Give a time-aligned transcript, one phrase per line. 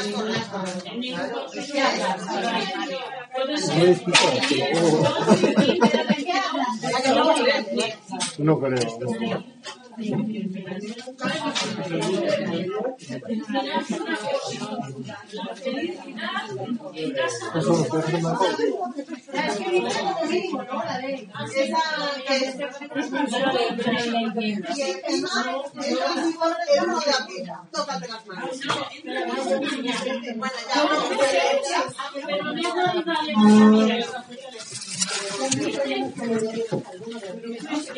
[8.39, 9.86] No.
[9.97, 10.13] Puede
[17.99, 18.57] hacer más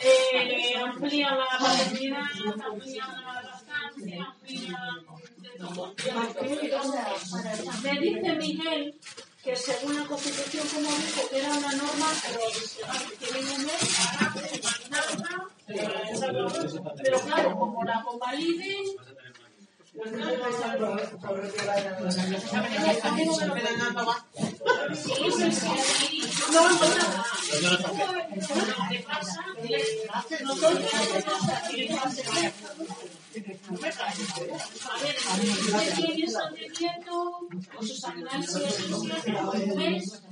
[0.00, 2.22] Eh, amplía la paternidad,
[2.64, 4.78] amplía la lactancia, amplía
[5.38, 5.94] de todo.
[7.82, 8.98] Me dice Miguel
[9.44, 13.98] que según la Constitución, como dijo, que era una norma provisional, que tiene un mes,
[14.90, 15.88] nada, eh,
[17.02, 18.84] pero claro, como la convaliden,
[19.94, 20.24] pues no.
[26.52, 26.68] No,
[37.82, 40.22] sus un mes.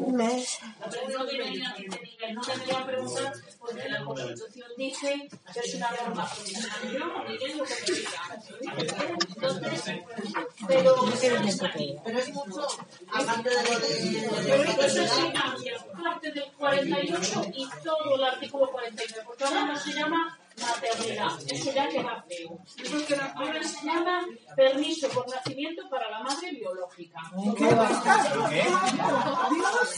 [0.00, 0.58] Un mes.
[3.88, 6.28] La Constitución dice que es una que.
[9.36, 10.00] Entonces,
[10.66, 10.94] pero
[12.04, 12.66] Pero es mucho,
[13.12, 14.28] aparte de lo de.
[14.44, 19.78] pero eso sí cambia parte del 48 y todo el artículo 49, porque ahora no
[19.78, 22.58] se llama maternidad, eso ya queda feo.
[23.34, 24.26] Ahora se llama
[24.56, 27.20] permiso por nacimiento para la madre biológica.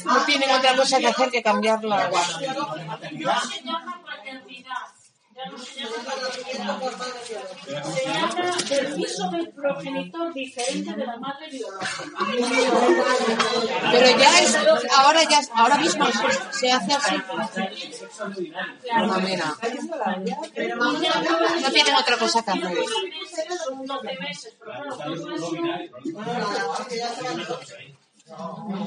[0.04, 5.01] No tienen otra cosa que hacer que ya no se llama paternidad.
[7.94, 12.18] Se llama permiso del progenitor diferente de la madre biológica.
[13.90, 14.56] Pero ya es,
[14.96, 16.06] ahora ya, ahora mismo
[16.52, 17.14] se hace así.
[19.26, 19.56] Mira,
[21.60, 22.78] no tienen otra cosa que hacer.
[23.64, 25.50] Son 12 meses, pero claro, todo eso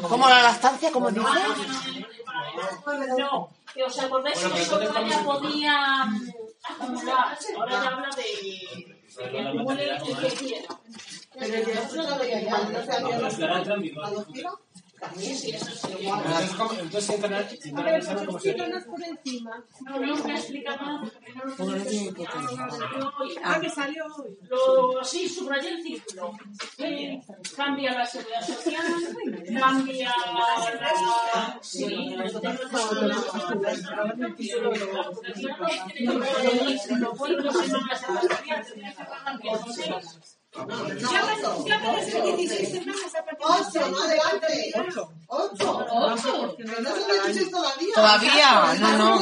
[0.07, 1.27] Como la lactancia, como dice.
[3.17, 5.75] No, que os acordáis que solo ella podía
[6.07, 6.31] mm,
[6.63, 7.37] acumular.
[7.59, 8.23] Ahora ya habla de
[9.15, 10.71] de que acumule y que quiera.
[11.37, 14.59] Pero el otro no veía ya, no
[15.01, 15.35] adoptido.
[15.37, 15.97] Sí, eso sí.
[16.07, 18.67] Entonces, ¿cómo- Entonces, interna- internalizar cómo sería.
[19.81, 20.15] No, no
[23.43, 24.37] Ah, que salió hoy.
[24.49, 26.03] Lo, sí, subrayé el.
[26.77, 27.21] Eh,
[27.55, 28.83] cambia la seguridad social,
[29.59, 31.59] cambia la...
[31.61, 32.15] Sí,
[40.57, 40.63] No
[44.03, 44.71] adelante.
[44.75, 45.11] Ocho.
[45.27, 46.55] Ocho.
[46.57, 47.93] Pero no son 16 todavía.
[47.95, 49.19] Todavía, no, no.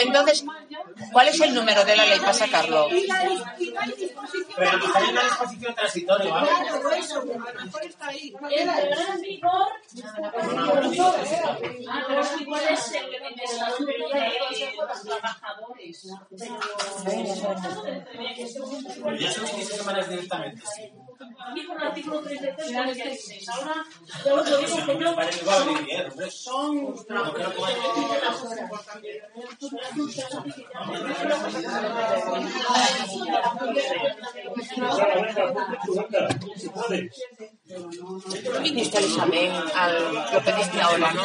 [0.01, 0.45] entonces,
[1.11, 2.87] ¿cuál es el número de la ley para sacarlo?
[2.89, 6.49] Pero mejor hay una disposición transitoria, ¿vale?
[8.49, 9.67] Entrará en vigor.
[11.89, 16.07] Ah, pero es que puede ser que en el estatuto de los trabajadores.
[19.03, 20.63] Pero ya son 16 semanas directamente.
[21.19, 23.49] A mí por el artículo 33 46.
[23.49, 23.85] Ahora,
[24.25, 25.15] yo os lo digo que no.
[26.29, 26.95] Son.
[38.61, 41.23] Viniste al examen, al, lo pediste ahora, ¿no?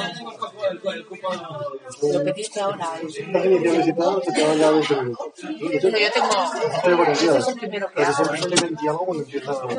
[2.13, 2.89] Lo pediste ahora.
[2.97, 5.35] Estás iniciando visitado, se te van ya 20 minutos.
[5.83, 7.13] Pero yo tengo...
[7.13, 7.37] Días.
[7.37, 9.13] es el primero que hago.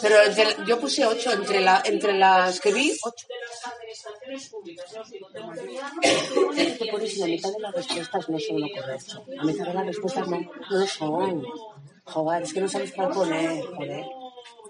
[0.00, 3.26] pero entre- yo puse 8 entre, la, entre las que vi, 8.
[3.28, 4.90] de las administraciones públicas.
[4.92, 6.00] Ya os digo, tengo que mirarlo.
[6.56, 9.24] Es que pones la mitad de las respuestas no son lo correcto.
[9.28, 10.40] La mitad de las respuestas no,
[10.70, 11.44] no son.
[12.04, 14.04] Joder, es que no sabes cuál poner, joder.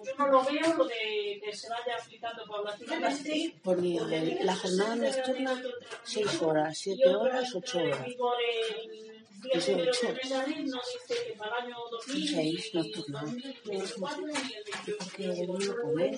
[0.02, 2.42] Yo no lo veo lo de que se vaya aplicando
[4.10, 5.62] el- la jornada nocturna
[6.04, 8.06] 6 horas, 7 horas, 8 horas.
[9.42, 10.06] Vigor el día Eso, primero ocho.
[10.06, 13.22] del mes de abril, no dice que para el año 2000 Seis, nocturna.
[13.64, 14.96] 24 y el 28.
[14.98, 16.16] Porque no lo poner.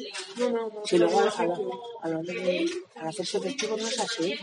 [0.84, 4.34] Si luego a, a, a de al hacerse festivo no es así.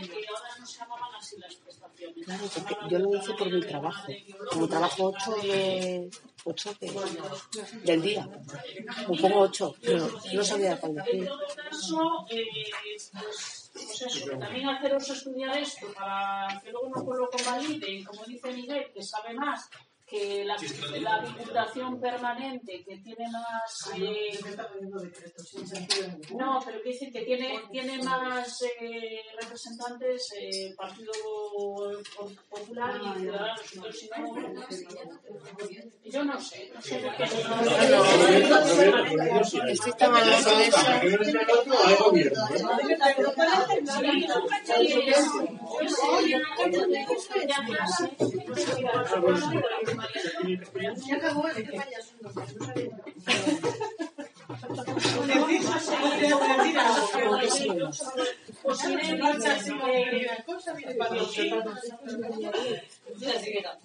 [2.24, 4.12] Claro, porque yo lo hice por mi trabajo.
[4.50, 6.10] Como trabajo 8 de,
[6.44, 6.90] 8 de,
[7.84, 8.28] del día.
[9.08, 11.28] Me pongo 8, pero no sabía cuál decir.
[13.86, 18.90] Pues, eso, también haceros estudiar esto para que luego no lo convaliden, como dice Miguel,
[18.92, 19.68] que sabe más
[20.10, 20.56] que la,
[21.00, 23.90] la diputación permanente, que tiene más...
[23.96, 24.38] eh,
[26.36, 31.12] no, pero que dice que tiene, tiene más eh, representantes eh, Partido
[32.48, 33.60] Popular y Ciudadanos.
[33.72, 34.18] Entonces, si no,
[36.04, 37.24] yo no sé, no sé por qué.
[39.72, 40.10] Estoy tan.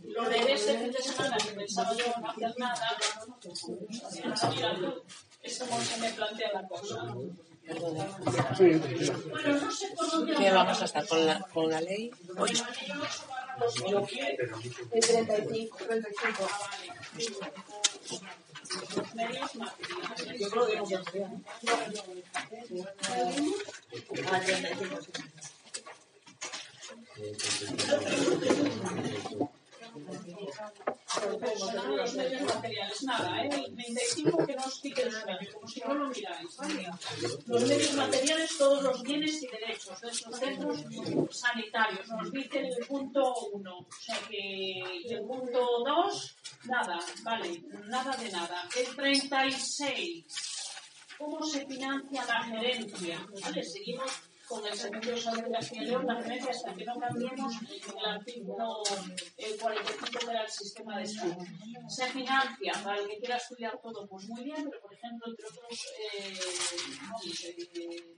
[0.04, 2.98] Lo de ese fin de semana que pensaba yo no hacer nada,
[5.44, 7.16] es como se me plantea la cosa.
[7.68, 12.12] Bueno, no sé por dónde ¿Qué vamos a estar con la, con la ley?
[14.92, 16.48] El 35, 35.
[29.40, 29.50] Yo
[31.96, 33.50] los medios materiales, nada, ¿eh?
[33.54, 36.90] el 35 que no os quiten sueño, como si no lo miráis, ¿vale?
[37.46, 40.84] Los medios materiales, todos los bienes y derechos de esos centros
[41.32, 46.36] sanitarios, nos dice el punto 1, o sea que y el punto 2,
[46.66, 48.68] nada, vale, nada de nada.
[48.76, 50.26] El 36,
[51.18, 53.26] ¿cómo se financia la gerencia?
[53.42, 53.64] ¿Vale?
[53.64, 54.12] Seguimos
[54.48, 57.54] con el de Castilla y León, la gerencia hasta que no cambiemos
[57.98, 58.84] el artículo
[59.38, 61.46] el 45 que era el sistema de salud.
[61.88, 65.46] Se financia, para el que quiera estudiar todo, pues muy bien, pero por ejemplo, entre
[65.48, 66.40] otros eh,
[67.02, 68.16] vamos, eh,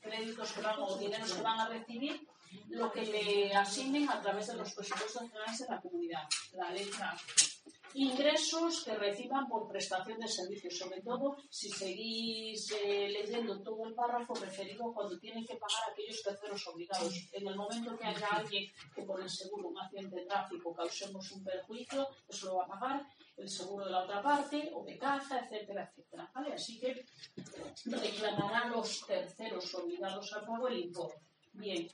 [0.00, 2.26] créditos que van o dineros que van a recibir,
[2.70, 7.10] lo que le asignen a través de los presupuestos generales de la comunidad, la letra
[7.10, 7.16] A
[7.94, 13.94] ingresos que reciban por prestación de servicios, sobre todo si seguís eh, leyendo todo el
[13.94, 17.12] párrafo referido cuando tienen que pagar aquellos terceros obligados.
[17.32, 21.30] En el momento que haya alguien que por el seguro, un accidente de tráfico, causemos
[21.32, 24.98] un perjuicio, eso lo va a pagar el seguro de la otra parte, o de
[24.98, 26.30] caza, etcétera, etcétera.
[26.34, 26.54] ¿vale?
[26.54, 27.06] Así que
[27.86, 31.20] reclamarán los terceros obligados al pago el importe.
[31.52, 31.88] Bien.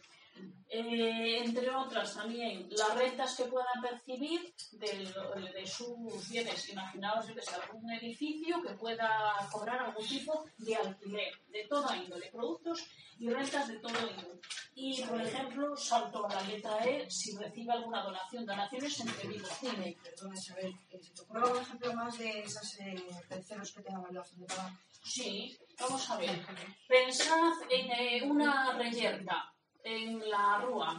[0.76, 5.14] Eh, entre otras también las rentas que puedan percibir del-
[5.54, 6.68] de, sus bienes.
[6.68, 9.08] Imaginaos que sea algún edificio que pueda
[9.52, 12.84] cobrar algún tipo de alquiler de toda índole, productos
[13.18, 14.40] y rentas de todo índole.
[14.74, 19.50] Y, por ejemplo, salto a la letra E si recibe alguna donación, donaciones entre vivos.
[19.60, 19.96] Dime.
[20.02, 22.96] Perdona, Isabel, eh, ¿se te ocurre algún ejemplo más de esos eh,
[23.28, 24.70] terceros que tengan evaluación de pago?
[25.04, 26.44] Sí, vamos a ver.
[26.88, 29.53] Pensad en eh, una reyerta
[29.84, 30.98] en la rúa.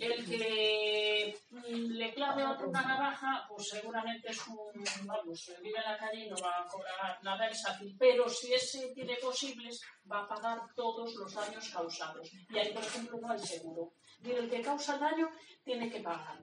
[0.00, 5.78] El que mm, le clave a otro una navaja, pues seguramente es un, vamos, vive
[5.78, 7.94] en la calle y no va a cobrar nada fácil.
[7.98, 12.30] Pero si ese tiene posibles, va a pagar todos los daños causados.
[12.48, 13.92] Y ahí, por ejemplo, no hay seguro.
[14.24, 15.28] Y el que causa daño
[15.62, 16.40] tiene que pagar.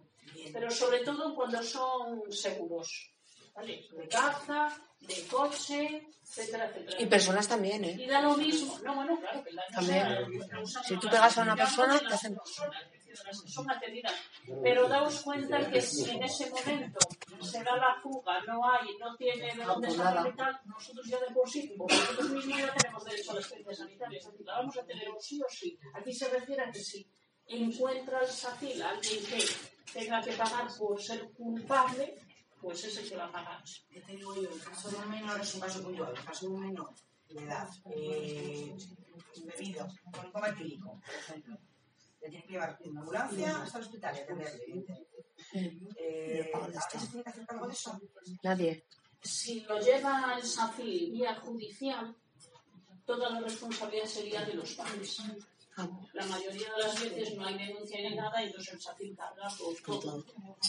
[0.54, 3.13] Pero sobre todo cuando son seguros.
[3.56, 3.86] ¿Vale?
[3.92, 7.02] De caza, de coche, etcétera, etcétera.
[7.02, 7.96] Y personas también, ¿eh?
[8.00, 8.80] Y da lo mismo.
[8.84, 10.66] No, bueno, claro, que el daño También.
[10.68, 12.38] sea- Si tú pegas a una persona, te hacen-
[13.46, 14.14] son atendidas.
[14.64, 17.00] Pero daos cuenta que si en ese momento
[17.42, 20.00] se da la fuga, no hay, no tiene de dónde pues
[20.34, 23.40] y tal, nosotros ya de por sí, porque nosotros mismos ya tenemos derecho a la
[23.42, 25.78] asistencia sanitaria, es decir, la vamos a tener o sí o sí.
[25.94, 27.08] Aquí se refiere a que si
[27.48, 29.46] encuentra el SACIL alguien que
[29.94, 32.16] tenga que pagar por ser culpable,
[32.64, 33.62] pues es el que va a pagar.
[33.92, 36.14] Ya te digo yo, el caso de un menor es un caso puntual.
[36.16, 36.94] El caso de un menor
[37.28, 38.76] de edad eh,
[39.44, 41.58] bebido con coma etílico, por ejemplo,
[42.22, 45.26] le tiene que llevar en una ambulancia hasta el hospital y atenderle, evidentemente.
[45.98, 48.02] Eh, ¿Alguien se tiene que hacer cargo de eso?
[48.44, 48.86] Nadie.
[49.22, 52.16] si lo lleva el SACIL vía judicial,
[53.06, 55.22] toda la responsabilidad sería de los padres.
[56.14, 59.50] La mayoría de las veces no hay denuncia ni nada y entonces el SACIL carga
[59.58, 60.24] por todo.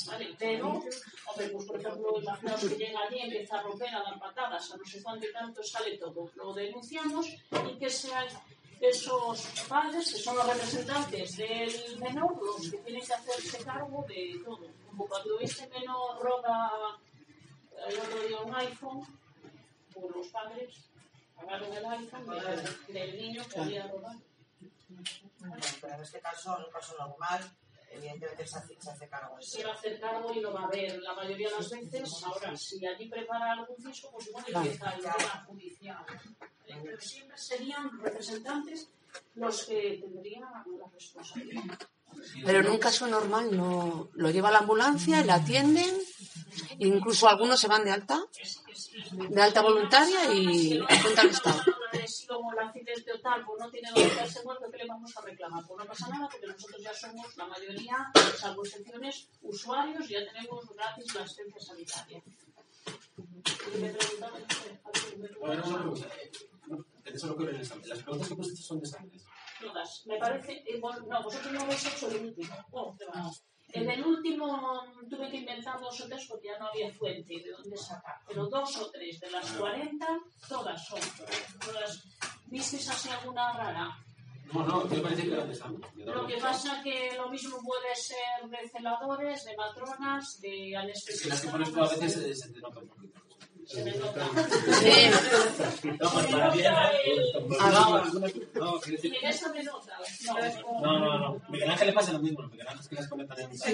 [0.06, 0.34] ¿Vale?
[0.38, 4.73] Pero, hombre, pues por ejemplo, imaginaos que llega allí, empieza a romper, a dar patadas,
[4.73, 6.30] a no sé cuánto y tanto, sale todo.
[6.37, 8.26] Lo denunciamos y que sean
[8.80, 14.40] esos padres, que son los representantes del menor, los que tienen que hacerse cargo de
[14.42, 14.66] todo.
[14.87, 16.99] Como cuando este menor roba
[17.88, 19.06] el otro día un iPhone,
[19.92, 20.75] por los padres
[21.37, 24.20] pagaron el iPhone del, del niño que había robado.
[25.80, 27.50] Pero en este caso, en un caso normal,
[27.90, 29.40] evidentemente se hace, se hace cargo.
[29.40, 32.22] Se va a hacer cargo y lo va a ver la mayoría de las veces.
[32.24, 36.04] Ahora, si allí prepara algún fisco, pues igual empieza el tema judicial.
[36.66, 38.88] Pero siempre serían representantes
[39.34, 41.78] los que tendrían la responsabilidad.
[42.44, 45.90] Pero en un caso normal no lo lleva a la ambulancia, le atienden,
[46.78, 48.90] incluso algunos se van de alta, Es- es-
[49.28, 51.62] de alta voluntaria y cuenta el Estado.
[52.06, 55.20] Si como el accidente o tal, no tiene dónde quedarse muerto, ¿qué le vamos a
[55.23, 55.64] reclamar?
[55.66, 57.96] Pues no pasa nada, porque nosotros ya somos la mayoría,
[58.37, 62.23] salvo excepciones, usuarios, ya tenemos gratis la asistencia sanitaria.
[63.75, 63.84] Y.
[67.04, 67.58] Eso es lo que en.
[67.58, 69.23] Las preguntas que pusiste son de exámenes.
[69.61, 70.02] todas.
[70.06, 72.54] Me parece, eh, no, vosotros no habéis hecho el último.
[72.73, 72.96] Oh.
[73.75, 77.50] En el último tuve que inventar dos o tres porque ya no había fuente de
[77.50, 78.16] dónde sacar.
[78.26, 80.07] Pero dos o tres de las 40,
[80.49, 81.00] todas son.
[81.64, 82.02] Todas.
[82.47, 83.99] ¿Visteis así alguna rara?
[84.52, 85.81] No, no, me parece que examen.
[85.97, 90.71] Lo que pasa que lo mismo puede ser de celadores, de matronas, de Es que
[90.71, 91.47] las que anestesistas.
[91.50, 93.21] pones tú a veces eh, se te nota un poquito.
[93.66, 94.26] Se me nota.
[94.80, 94.92] Sí,
[96.00, 96.78] No, pues para bien, ¿eh?
[97.61, 98.78] Ah, No, no.
[100.80, 101.42] No, No.
[101.49, 102.42] Miguel Ángel le pasa lo mismo.
[102.49, 103.73] Miguel Ángel es que las comentan en Sí,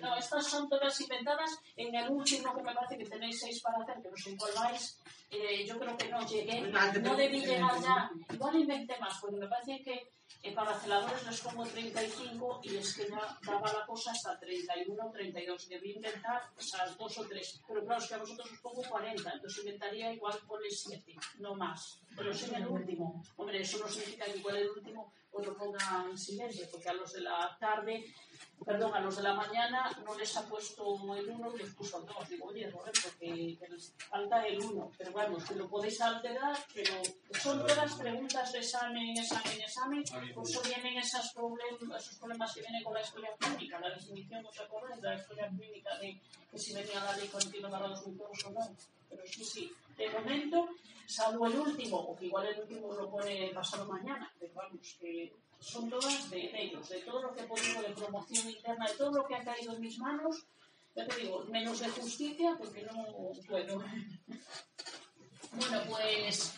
[0.00, 1.58] no estas son todas inventadas.
[1.76, 4.52] En el último que me parece que tenéis seis para hacer, que no sé cuál
[4.56, 4.98] vais,
[5.30, 6.60] eh, yo creo que no llegué,
[7.02, 8.10] no debí llegar ya.
[8.32, 12.94] Igual inventé más, porque me parece que eh, para celadores les pongo 35 y es
[12.94, 15.68] que ya daba la cosa hasta 31, 32.
[15.68, 17.60] Debí inventar esas dos o tres.
[17.66, 21.54] Pero claro, es que a vosotros os pongo 40, entonces inventaría igual ponle 7, no
[21.54, 22.00] más.
[22.16, 23.22] Pero sí en el último.
[23.36, 26.94] Hombre, eso no significa que igual el último os lo ponga en silencio, porque a
[26.94, 28.04] los de la tarde
[28.64, 32.00] perdón, a los de la mañana no les ha puesto el 1 y les puso
[32.00, 32.28] el 2.
[32.28, 34.92] Digo, oye, Roberto, que, que les falta el 1.
[34.96, 36.94] Pero bueno, que lo podéis alterar, pero
[37.40, 40.04] son todas preguntas de examen, examen, examen.
[40.34, 43.80] Por eso vienen esos problemas, esos problemas que vienen con la historia clínica.
[43.80, 47.70] La definición, ¿os acordáis de la historia clínica de que si venía la ley continua
[47.70, 48.76] para los cultivos o no?
[49.08, 49.72] Pero sí, sí.
[49.96, 50.68] De momento,
[51.06, 55.32] salvo el último, o que igual el último lo pone pasado mañana, pero vamos, que
[55.60, 59.10] son todas de ellos, de todo lo que he podido de promoción interna, de todo
[59.12, 60.44] lo que ha caído en mis manos,
[60.94, 63.04] ya te digo, menos de justicia, porque no
[63.46, 63.82] puedo.
[65.52, 66.52] Bueno, pues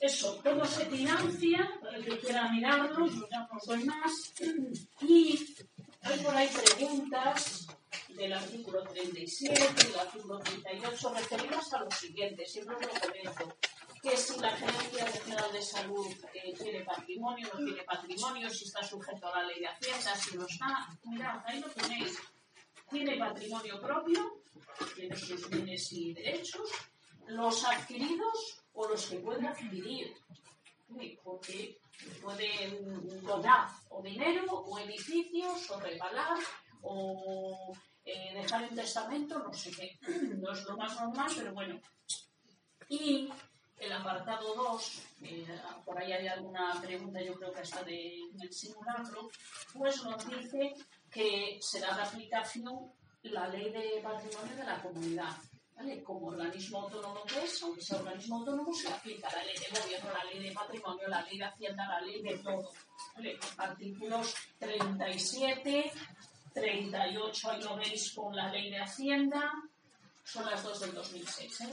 [0.00, 4.12] eso, todo se financia, para el que quiera mirarlo, yo ya no doy más.
[5.02, 5.56] Y
[6.02, 7.66] hay por ahí preguntas
[8.08, 13.56] del artículo 37 y del artículo 38 referidas a lo siguiente, siempre lo comento
[14.04, 18.82] que si la Gerencia Regional de Salud eh, tiene patrimonio, no tiene patrimonio, si está
[18.82, 20.86] sujeto a la ley de Hacienda, si no está.
[21.04, 22.18] Mirad, ahí lo tenéis.
[22.90, 24.42] Tiene patrimonio propio,
[24.94, 26.68] tiene sus bienes y derechos,
[27.28, 30.14] los adquiridos o los que puede adquirir.
[31.22, 31.78] Porque
[32.22, 36.38] puede mm, donar o dinero, o edificios, o regalar,
[36.82, 37.72] o
[38.04, 39.98] eh, dejar en testamento, no sé qué.
[40.36, 41.80] No es lo más normal, pero bueno.
[42.90, 43.30] Y
[43.78, 45.46] el apartado 2, eh,
[45.84, 49.28] por ahí hay alguna pregunta, yo creo que está de, simulacro,
[49.72, 50.74] pues nos dice
[51.10, 55.36] que será de aplicación la ley de patrimonio de la comunidad.
[55.76, 56.02] ¿vale?
[56.02, 60.12] Como organismo autónomo que es, aunque sea organismo autónomo, se aplica la ley de gobierno,
[60.12, 62.70] la ley de patrimonio, la ley de hacienda, la ley de todo.
[63.14, 63.38] ¿vale?
[63.56, 65.92] Artículos 37,
[66.52, 69.52] 38, ahí lo veis con la ley de hacienda,
[70.22, 71.60] son las dos del 2006.
[71.62, 71.70] ¿eh?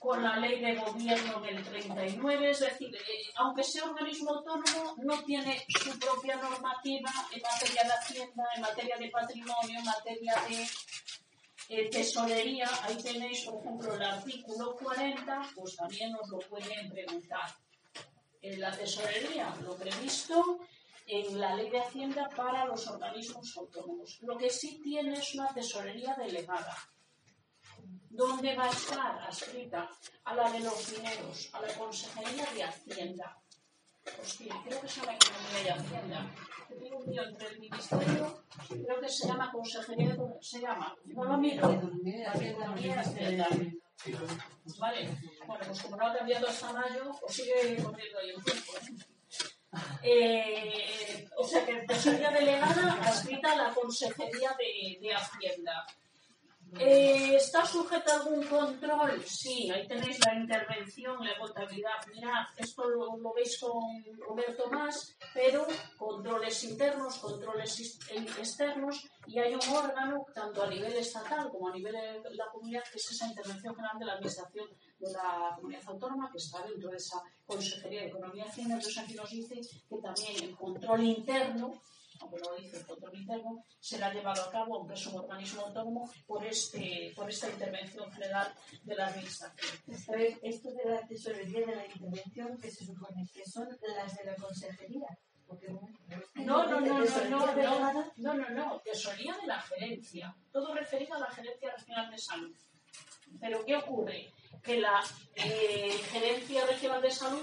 [0.00, 5.22] Con la ley de gobierno del 39, es decir, eh, aunque sea organismo autónomo, no
[5.24, 10.66] tiene su propia normativa en materia de hacienda, en materia de patrimonio, en materia de
[11.68, 12.66] eh, tesorería.
[12.84, 17.54] Ahí tenéis, por ejemplo, el artículo 40, pues también os lo pueden preguntar.
[18.40, 20.60] En la tesorería, lo previsto
[21.06, 24.18] en la ley de hacienda para los organismos autónomos.
[24.22, 26.74] Lo que sí tiene es una tesorería delegada
[28.10, 29.88] ¿Dónde va a estar adscrita?
[30.24, 33.38] A la de los dineros, a la Consejería de Hacienda.
[34.20, 36.30] Hostia, creo que se llama Economía y Hacienda.
[36.68, 41.24] Tengo un lío entre el Ministerio, creo que se llama Consejería de se llama, no
[41.24, 42.18] lo miro, Economía
[42.80, 43.48] y Hacienda.
[44.78, 45.08] Vale,
[45.46, 48.72] bueno, pues como no ha cambiado hasta mayo, pues sigue corriendo ahí un tiempo.
[50.02, 55.86] Eh, o sea que tesorería delegada adscrita a la Consejería de, de Hacienda.
[56.78, 59.22] Eh, ¿Está sujeta a algún control?
[59.26, 62.06] Sí, ahí tenéis la intervención, la contabilidad.
[62.14, 63.82] Mirad, esto lo, lo, veis con
[64.18, 65.66] Roberto más, pero
[65.98, 67.98] controles internos, controles
[68.38, 72.84] externos, y hay un órgano, tanto a nivel estatal como a nivel de la comunidad,
[72.90, 76.90] que es esa intervención general de la Administración de la Comunidad Autónoma, que está dentro
[76.90, 78.74] de esa Consejería de Economía y Hacienda.
[78.76, 81.82] Entonces aquí nos dice que también el control interno
[82.20, 86.44] aunque lo dice el interno, será llevado a cabo, aunque es un organismo autónomo, por,
[86.44, 89.80] este, por esta intervención general de la Administración.
[90.42, 94.36] Esto de la tesorería de la intervención, que se supone que son las de la
[94.36, 95.08] consejería.
[96.34, 101.14] No, no, no, no, no, no, no, no, no, tesorería de la gerencia, todo referido
[101.16, 102.56] a la gerencia regional de salud.
[103.40, 104.32] Pero ¿qué ocurre?
[104.62, 105.02] Que la
[105.34, 107.42] eh, gerencia regional de salud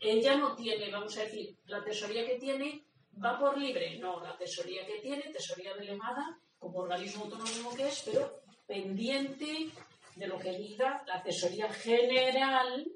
[0.00, 2.85] ella no tiene, vamos a decir, la tesorería que tiene
[3.24, 3.98] ¿Va por libre?
[3.98, 9.70] No, la tesoría que tiene, tesoría delegada, como organismo autónomo que es, pero pendiente
[10.14, 12.86] de lo que diga la tesoría general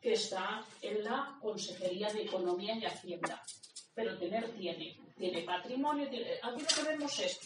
[0.00, 3.42] que está en la Consejería de Economía y Hacienda.
[3.94, 6.08] Pero tener tiene, tiene patrimonio.
[6.42, 7.38] Aquí lo que vemos es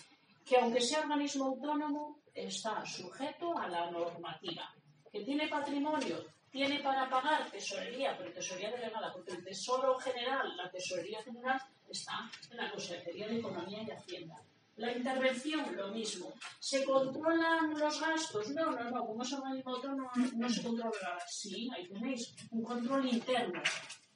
[0.45, 4.73] que aunque sea organismo autónomo, está sujeto a la normativa.
[5.11, 10.71] Que tiene patrimonio, tiene para pagar tesorería, pero tesorería delegada, porque el Tesoro General, la
[10.71, 11.61] tesorería general,
[11.95, 14.37] está en la Consejería de Economía y Hacienda.
[14.77, 16.33] La intervención, lo mismo.
[16.59, 18.51] ¿Se controlan los gastos?
[18.51, 19.07] No, no, no.
[19.07, 21.19] Como es organismo autónomo, no se controla.
[21.29, 23.63] Sí, ahí tenéis un control interno,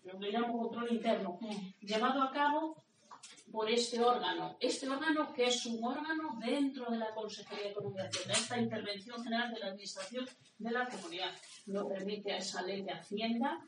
[0.05, 1.39] lo que llamo control interno,
[1.81, 2.83] llevado a cabo
[3.53, 4.57] por este órgano.
[4.61, 8.35] Este órgano que es un órgano dentro de la Consejería de Economía y Hacienda.
[8.35, 11.31] Esta intervención general de la Administración de la Comunidad
[11.67, 13.61] lo permite a esa ley de Hacienda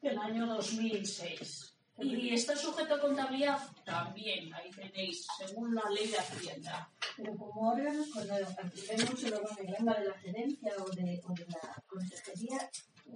[0.00, 1.73] del año 2006.
[1.98, 6.90] Y está sujeto a contabilidad también, ahí tenéis, según la ley de Hacienda.
[7.16, 11.82] Pero como órganos, cuando vemos el organigrama de la gerencia o de, o de la
[11.86, 12.68] consejería,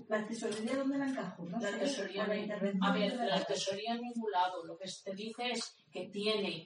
[0.09, 1.45] ¿la tesorería dónde la encajo?
[1.45, 1.59] ¿no?
[1.59, 4.65] La tesorería, la a ver, la tesorería en ningún lado.
[4.65, 6.65] Lo que te dice es que tiene,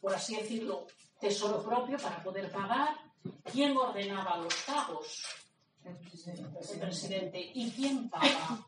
[0.00, 0.88] por así decirlo,
[1.20, 2.96] tesoro propio para poder pagar.
[3.52, 5.24] ¿Quién ordenaba los pagos?
[5.84, 7.50] El presidente.
[7.54, 8.66] ¿Y quién paga?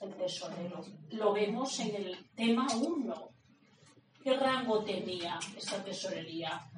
[0.00, 0.84] El tesorero.
[1.10, 3.28] Lo vemos en el tema 1.
[4.22, 6.68] ¿Qué rango tenía esta tesorería?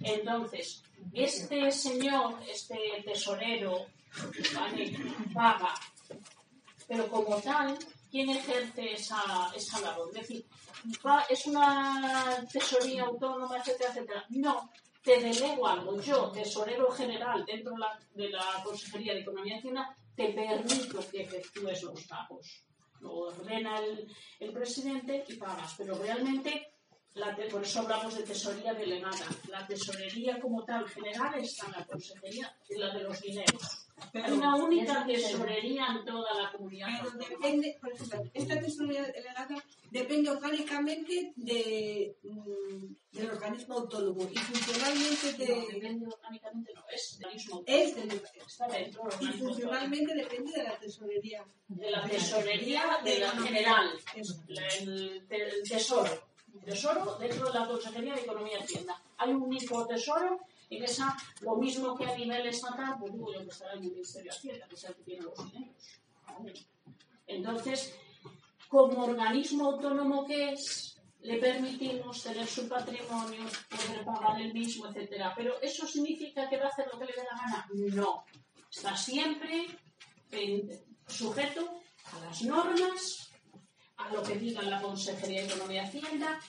[0.00, 3.86] Entonces, este señor, este tesorero,
[5.34, 5.74] paga,
[6.86, 7.78] pero como tal,
[8.10, 10.08] ¿quién ejerce esa, esa labor?
[10.08, 10.46] Es decir,
[11.28, 14.24] ¿es una tesorería autónoma, etcétera, etcétera?
[14.30, 14.70] No,
[15.02, 16.00] te delego algo.
[16.00, 21.22] Yo, tesorero general dentro de la, de la Consejería de Economía Hacienda, te permito que
[21.22, 22.64] efectúes los pagos.
[23.00, 23.80] Lo ordena
[24.38, 26.74] el, presidente y pagas, pero realmente,
[27.14, 29.26] la por eso hablamos de tesorería delegada.
[29.48, 33.86] La tesorería como tal general está en la consejería, en la de los dineros.
[34.12, 36.88] Hay una única tesorería en toda la comunidad.
[37.02, 39.56] Pero depende, por ejemplo, esta tesorería delegada
[39.90, 45.56] depende orgánicamente de, mm, del organismo autónomo y funcionalmente de...
[45.56, 47.62] No, depende orgánicamente, no, es del organismo.
[47.66, 50.28] Es del, está dentro del Y funcionalmente autónomo.
[50.30, 51.44] depende de la tesorería.
[51.68, 56.30] De la tesorería de la general, el, el tesoro.
[56.64, 59.00] Tesoro dentro de la Consejería de Economía y Hacienda.
[59.18, 63.40] Hay un único tesoro en esa, lo mismo que a nivel estatal, pues digo yo
[63.44, 66.66] que estará en el Ministerio de Hacienda, que es el que tiene los dineros.
[67.26, 67.94] Entonces,
[68.70, 75.34] como organismo autónomo que es, le permitimos tener su patrimonio, poder pagar el mismo, etcétera.
[75.36, 77.68] Pero ¿eso significa que va a hacer lo que le dé la gana?
[77.96, 78.24] No.
[78.70, 79.66] Está siempre
[81.08, 83.32] sujeto a las normas,
[83.96, 86.40] a lo que diga la Consejería de Economía y Hacienda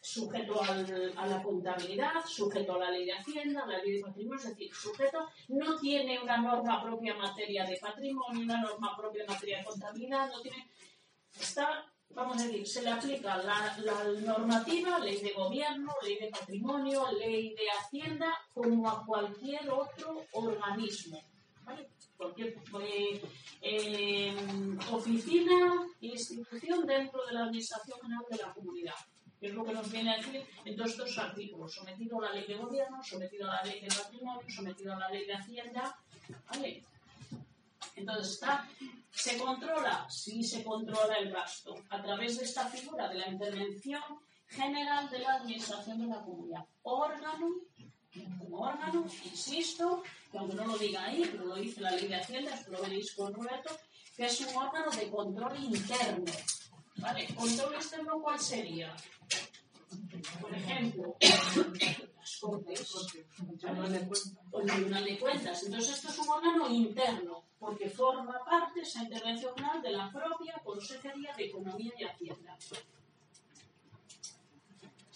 [0.00, 4.42] sujeto a la contabilidad, sujeto a la ley de Hacienda, a la ley de patrimonio,
[4.42, 9.22] es decir, sujeto no tiene una norma propia en materia de patrimonio, una norma propia
[9.22, 10.68] en materia de contabilidad, no tiene,
[11.40, 13.76] está, vamos a decir, se le aplica la,
[14.24, 21.20] normativa, ley de gobierno, ley de patrimonio, ley de Hacienda, como a cualquier otro organismo.
[21.64, 21.88] ¿vale?
[22.16, 23.22] Cualquier eh,
[23.62, 24.36] eh,
[24.90, 28.94] oficina, institución dentro de la Administración General de la Comunidad
[29.40, 32.46] es lo que nos viene a decir en todos estos artículos, sometido a la ley
[32.46, 35.96] de gobierno, sometido a la ley de patrimonio, sometido a la ley de hacienda,
[36.50, 36.82] ¿vale?
[37.98, 38.68] Entonces está,
[39.10, 44.02] se controla, sí se controla el gasto, a través de esta figura de la intervención
[44.46, 46.64] general de la administración de la comunidad.
[46.82, 47.48] Órgano,
[48.38, 52.16] como órgano, insisto, que aunque no lo diga ahí, pero lo dice la ley de
[52.16, 53.76] hacienda, lo veréis con Roberto,
[54.16, 56.32] que es un órgano de control interno.
[56.96, 57.28] ¿Vale?
[57.34, 58.94] ¿Control externo cuál sería?
[60.40, 61.16] Por ejemplo,
[64.66, 65.62] Tribunal de Cuentas.
[65.64, 71.34] Entonces, esto es un órgano interno, porque forma parte esa intervención de la propia Consejería
[71.36, 72.56] de Economía y Hacienda.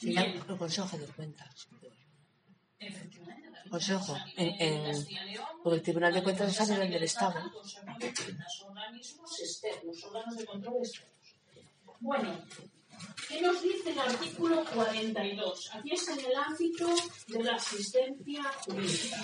[0.00, 1.68] Bien, el Consejo de Cuentas.
[2.78, 3.42] efectivamente.
[3.70, 7.40] Consejo, en- y León, porque el Tribunal de Cuentas es a nivel del Estado.
[8.66, 11.36] Organismos externos, órganos de control externos.
[12.00, 12.44] Bueno,
[13.32, 15.70] ¿qué nos dice el artículo 42?
[15.74, 16.86] Aquí es en el ámbito
[17.28, 19.16] de la asistencia jurídica.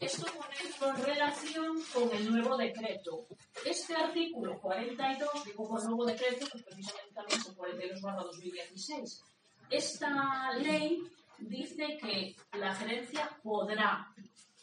[0.00, 3.26] Esto ponerlo en relación con el nuevo decreto.
[3.64, 9.22] Este artículo 42, digo con nuevo decreto, pues precisamente también el 42 2016.
[9.70, 11.02] Esta ley
[11.38, 14.12] dice que la gerencia podrá,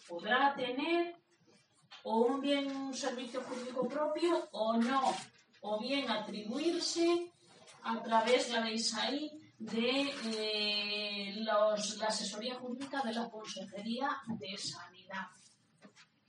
[0.08, 1.16] podrá tener
[2.04, 5.16] o un bien un servicio jurídico propio o no,
[5.62, 7.27] o bien atribuirse
[7.88, 14.58] a través, ya veis ahí, de eh, los- la asesoría jurídica de la Consejería de
[14.58, 15.28] Sanidad.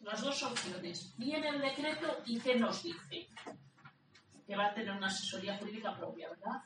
[0.00, 1.12] Las dos opciones.
[1.18, 3.28] Viene el decreto y ¿qué nos dice?
[4.46, 6.62] Que va a tener una asesoría jurídica propia, ¿verdad?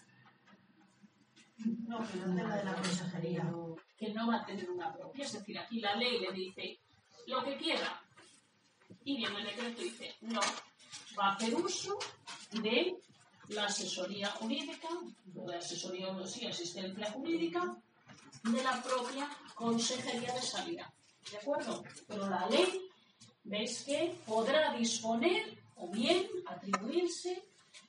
[1.89, 3.51] No, que no tema de la consejería.
[3.97, 5.25] que no va a tener una propia.
[5.25, 6.81] Es decir, aquí la ley le dice
[7.29, 8.03] lo que quiera.
[9.05, 10.41] Y bien, el decreto dice, no,
[11.19, 11.99] va a hacer uso
[12.53, 12.97] de
[13.53, 14.89] la asesoría jurídica,
[15.25, 17.77] de asesoría, sí, asistencia jurídica,
[18.45, 20.87] de la propia Consejería de Sanidad.
[21.31, 21.85] ¿De acuerdo?
[22.09, 22.91] Pero la ley,
[23.45, 27.45] veis que podrá disponer o bien atribuirse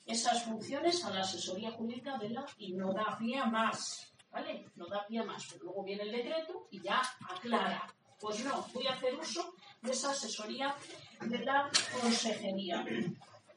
[0.05, 4.11] esas funciones a la asesoría jurídica de la y no da pie más.
[4.31, 4.65] ¿Vale?
[4.75, 5.45] No da pie más.
[5.51, 7.87] Pero luego viene el decreto y ya aclara.
[8.19, 10.75] Pues no, voy a hacer uso de esa asesoría
[11.21, 12.85] de la consejería.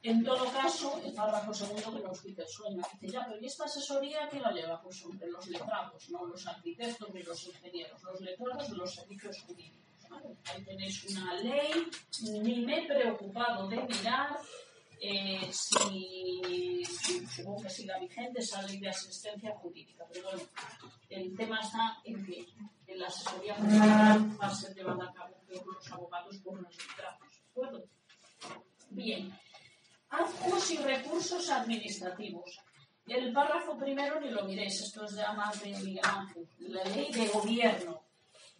[0.07, 3.65] En todo caso, el párrafo segundo que nos dice suena, dice ya, pero ¿y esta
[3.65, 4.81] asesoría qué la lleva?
[4.81, 9.43] Pues sobre los letrados, no los arquitectos ni los ingenieros, los letrados de los servicios
[9.43, 10.07] jurídicos.
[10.45, 11.91] Ahí tenéis una ley,
[12.23, 14.39] ni me he preocupado de mirar
[15.01, 16.85] eh, si,
[17.29, 20.43] supongo que siga vigente esa ley de asistencia jurídica, pero bueno,
[21.09, 22.47] el tema está en que
[22.95, 27.29] la asesoría jurídica va a ser llevada a cabo por los abogados por los letrados,
[27.29, 27.85] ¿de acuerdo?
[28.91, 29.37] Bien,
[30.17, 32.61] actos y recursos administrativos.
[33.07, 36.01] El párrafo primero ni lo miréis, esto es de más de
[36.59, 38.03] la ley de gobierno,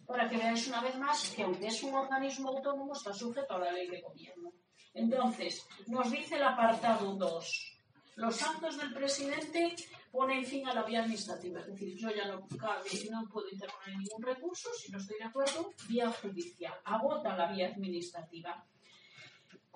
[0.05, 3.59] para que veáis una vez más que aunque es un organismo autónomo está sujeto a
[3.59, 4.53] la ley de gobierno.
[4.93, 7.73] Entonces, nos dice el apartado 2.
[8.15, 9.75] Los actos del presidente
[10.11, 14.23] ponen fin a la vía administrativa, es decir, yo ya no, no puedo interponer ningún
[14.23, 18.65] recurso, si no estoy de acuerdo, vía judicial, agota la vía administrativa.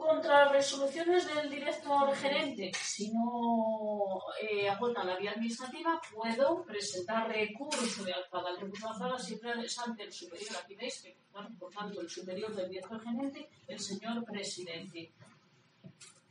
[0.02, 8.12] Contra resoluciones del director gerente, si no eh, la vía administrativa, puedo presentar recurso de
[8.12, 8.50] alzada.
[8.50, 10.58] El recurso de siempre es ante el superior.
[10.58, 15.12] Aquí veis que, claro, por tanto, el superior del director gerente, el señor presidente.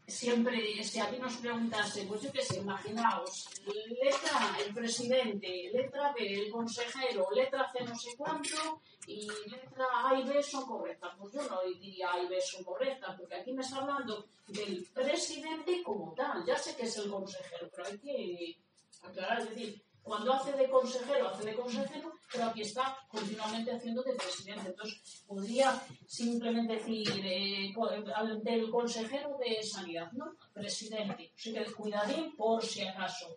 [0.05, 3.49] Siempre, si a mí nos preguntase, pues yo qué sé, imaginaos,
[4.03, 9.87] letra A, el presidente, letra B, el consejero, letra C, no sé cuánto, y letra
[10.05, 11.15] A y B son correctas.
[11.19, 14.85] Pues yo no diría A y B son correctas, porque aquí me está hablando del
[14.93, 16.45] presidente como tal.
[16.47, 18.57] Ya sé que es el consejero, pero hay que
[19.03, 24.03] aclarar, es decir, cuando hace de consejero, hace de consejero, pero aquí está continuamente haciendo
[24.03, 24.69] de presidente.
[24.71, 27.73] Entonces, podría simplemente decir eh,
[28.15, 30.37] al- del consejero de sanidad, ¿no?
[30.55, 31.33] Presidente.
[31.37, 33.37] Así que cuidadín por si acaso.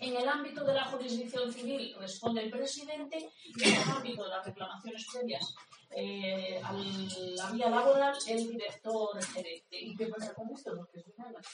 [0.00, 4.28] En el ámbito de la jurisdicción civil responde el presidente y en el ámbito de
[4.30, 5.54] las reclamaciones previas
[5.90, 9.80] eh, a la vía laboral el director gerente.
[9.80, 10.76] ¿Y qué pasa con esto?
[10.76, 11.46] Porque es una de las.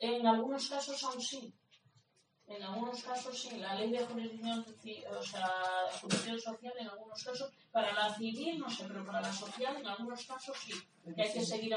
[0.00, 1.54] En algunos casos aún sí.
[2.46, 5.48] En algunos casos sí, la ley de jurisdicción, ci- o sea,
[6.00, 9.86] jurisdicción social en algunos casos, para la civil no sé, pero para la social en
[9.86, 10.72] algunos casos sí,
[11.14, 11.74] que hay que seguir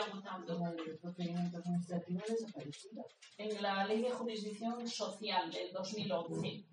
[2.27, 3.05] desaparecido.
[3.37, 6.65] En la ley de jurisdicción social del 2011,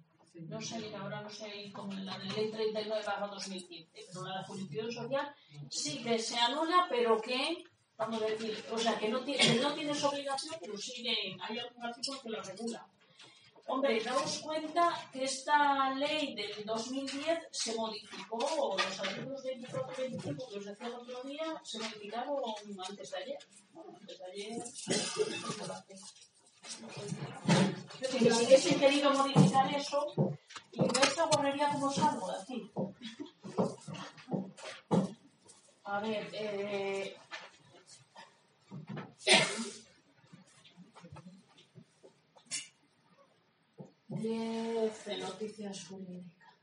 [0.48, 4.44] no sé, ahora no sé, como en la ley 39 barra 2015, pero la de
[4.46, 5.34] jurisdicción social
[5.70, 7.62] sí que se anula, pero que,
[7.96, 11.58] vamos a decir, o sea, que no, tiene, que no tienes obligación, pero sigue, hay
[11.58, 12.88] algún artículo que lo regula.
[13.66, 20.48] Hombre, daos cuenta que esta ley del 2010 se modificó, los artículos 24 y 25
[20.50, 22.42] que os decía el otro día, se modificaron
[22.86, 23.38] antes de ayer.
[23.74, 24.62] Antes de ayer,
[28.00, 30.14] es decir, si hubiesen querido modificar eso,
[30.72, 32.70] y esta borrería como salgo de aquí.
[35.84, 37.16] A ver, eh...
[44.20, 46.54] Diez de noticias jurídicas.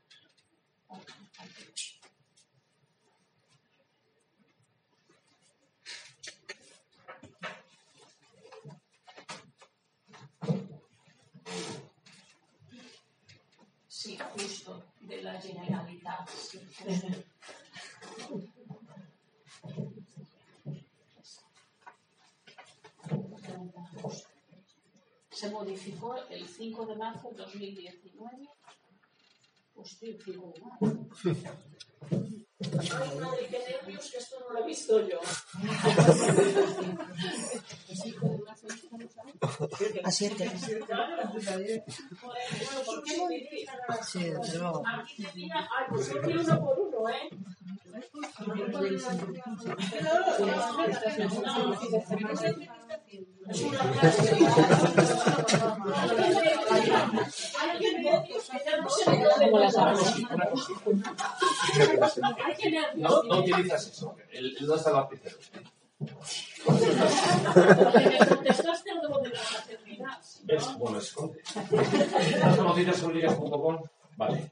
[13.88, 16.28] Sí, justo, de la Generalitat.
[16.28, 16.60] sí.
[25.42, 28.48] Se modificó el 5 de marzo de 2019.
[29.74, 30.86] Hostia, el 5 de marzo.
[32.60, 35.18] Ay, madre, qué nervios, que esto no lo he visto yo.
[40.04, 40.48] A siete.
[42.86, 44.04] ¿Por qué modificar?
[44.04, 44.84] Sí, desde luego.
[44.86, 47.30] Aquí tenía, ay, pues yo quiero uno por uno, ¿eh?
[62.96, 64.16] No, no utilizas eso.
[64.30, 65.32] El, el no está paternidad.
[70.48, 71.40] Es bueno, esconde.
[72.40, 73.82] Las noticias jurídicas.com.
[74.16, 74.50] Vale.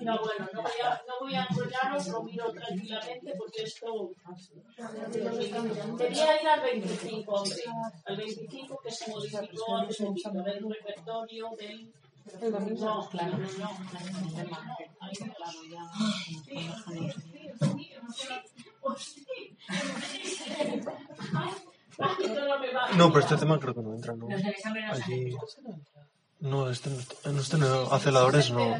[0.00, 1.48] No, bueno, no voy a, no voy a
[2.10, 4.10] lo miro tranquilamente porque esto
[5.98, 7.62] quería ir al 25, hombre,
[8.04, 11.92] al 25 que se modificó hace poquito, del repertorio del...
[12.40, 13.70] No, no, no, no, no.
[15.00, 15.14] Ahí
[22.96, 24.28] No, pero este tema creo que no entra, ¿no?
[24.92, 25.36] Allí...
[26.40, 28.76] No, este no, en este no, aceleradores no.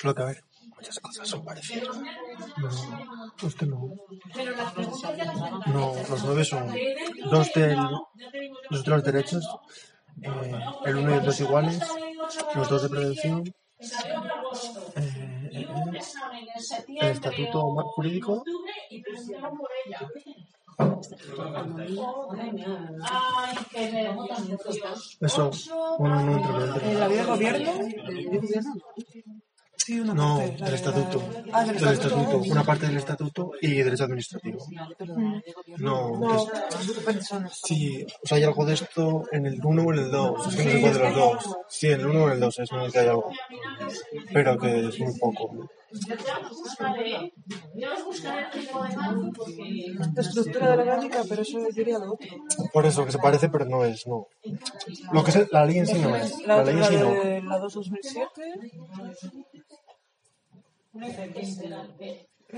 [0.00, 0.44] Solo que a ver,
[0.76, 1.96] muchas cosas son parecidas.
[2.58, 3.90] No, este no.
[5.66, 6.96] No, los nueve son De
[7.30, 9.44] dos de del, la- ya te digo yo los derechos,
[10.22, 11.80] eh, el uno y el dos iguales,
[12.54, 13.54] los dos de prevención,
[14.96, 15.66] eh, eh,
[17.00, 17.60] el estatuto
[17.96, 18.44] jurídico.
[25.20, 25.50] Eso,
[25.98, 27.72] bueno, no entra, no ¿En la ley de gobierno?
[27.74, 28.74] ¿De gobierno?
[29.76, 30.64] Sí, una No, parte.
[30.64, 31.22] del estatuto.
[31.52, 32.52] Ah, del Del estatuto, estatuto.
[32.52, 34.58] una parte del estatuto y derecho administrativo.
[35.78, 37.60] No, No, es-.
[37.64, 40.46] Sí, o sea, hay algo de esto en el 1 o en el 2.
[40.46, 41.56] Es que no sé cuál de los dos.
[41.68, 43.30] Sí, en el 1 o en el 2 es en el que hay algo.
[44.32, 45.68] Pero que es muy poco.
[45.92, 47.32] Ya os buscaré,
[47.74, 51.58] ya os buscaré el tipo de marzo porque La estructura de la orgánica, pero eso
[51.58, 52.28] yo diría lo otro.
[52.72, 54.26] Por eso, que se parece, pero no es, no.
[55.12, 56.40] Lo que es la ley en sí no es.
[56.46, 57.48] La La ley en la sí no.
[57.48, 58.42] la 2 2007,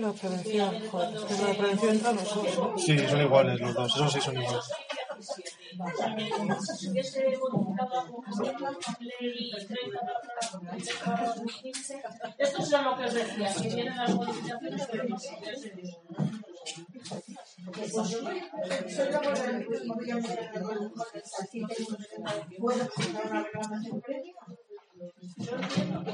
[0.01, 0.89] la prevención.
[0.91, 2.59] Joder, es que la prevención entra en los dos.
[2.59, 2.79] ¿no?
[2.79, 3.97] Sí, son iguales los dos.
[3.97, 4.65] Esos sí son iguales.
[6.79, 12.03] si hubiese modificado algo que se llama ley 30 barra 2015,
[12.39, 15.31] esto es lo que os decía, que vienen las modificaciones, pero no se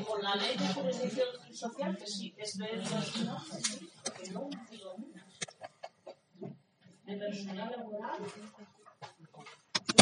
[0.07, 2.91] con la ley de jurisdicción social, que sí, que es de los
[3.25, 3.37] no,
[4.17, 4.97] que no, digo,
[7.07, 8.19] el personal laboral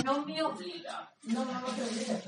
[0.05, 1.13] no me obliga.
[1.25, 2.19] No, no, no te obliga.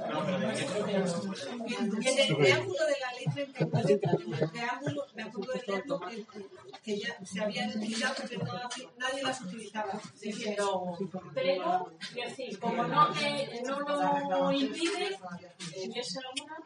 [1.67, 6.01] Y en el preámbulo de la ley 34, en el preámbulo, me acuerdo de leerlo,
[6.01, 6.27] que,
[6.83, 10.01] que ya se habían utilizado, pero no, nadie las utilizaba.
[10.21, 10.99] Pero,
[11.35, 15.19] pero, es decir, como no, te, no lo impide,
[15.59, 16.57] si hubiese alguna,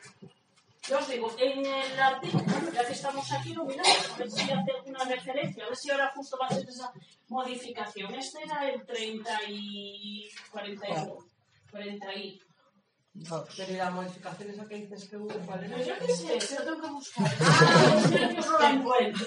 [0.88, 4.42] yo os digo, en el artículo, ya que estamos aquí, lo miramos, a ver si
[4.42, 6.92] hace alguna referencia, a ver si ahora justo va a ser esa.
[7.28, 8.14] modificación.
[8.14, 11.16] Este era el 30 y 41.
[11.70, 12.42] 40 y.
[13.56, 15.76] Pero ¿y la modificación esa que dices que hubo, cuál era?
[15.76, 17.32] Pues yo qué sé, se lo tengo que buscar.
[17.40, 19.26] Ah, los nervios no la encuentro.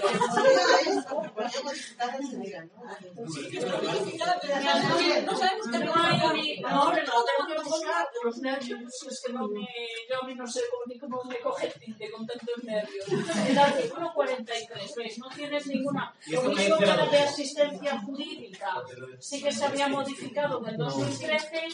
[5.25, 6.59] No sabemos que no hay ni...
[6.59, 9.03] No, hombre, no, tengo que buscar los nervios.
[9.09, 9.65] Es que no me...
[10.09, 10.59] Yo a mí no sé
[10.99, 13.05] cómo, me coge el tinte con tantos nervios.
[13.49, 15.17] El artículo 43, ¿ves?
[15.17, 16.13] No tienes ninguna...
[16.27, 18.83] Lo único que era de asistencia jurídica
[19.19, 21.67] sí que se había modificado en el 2013.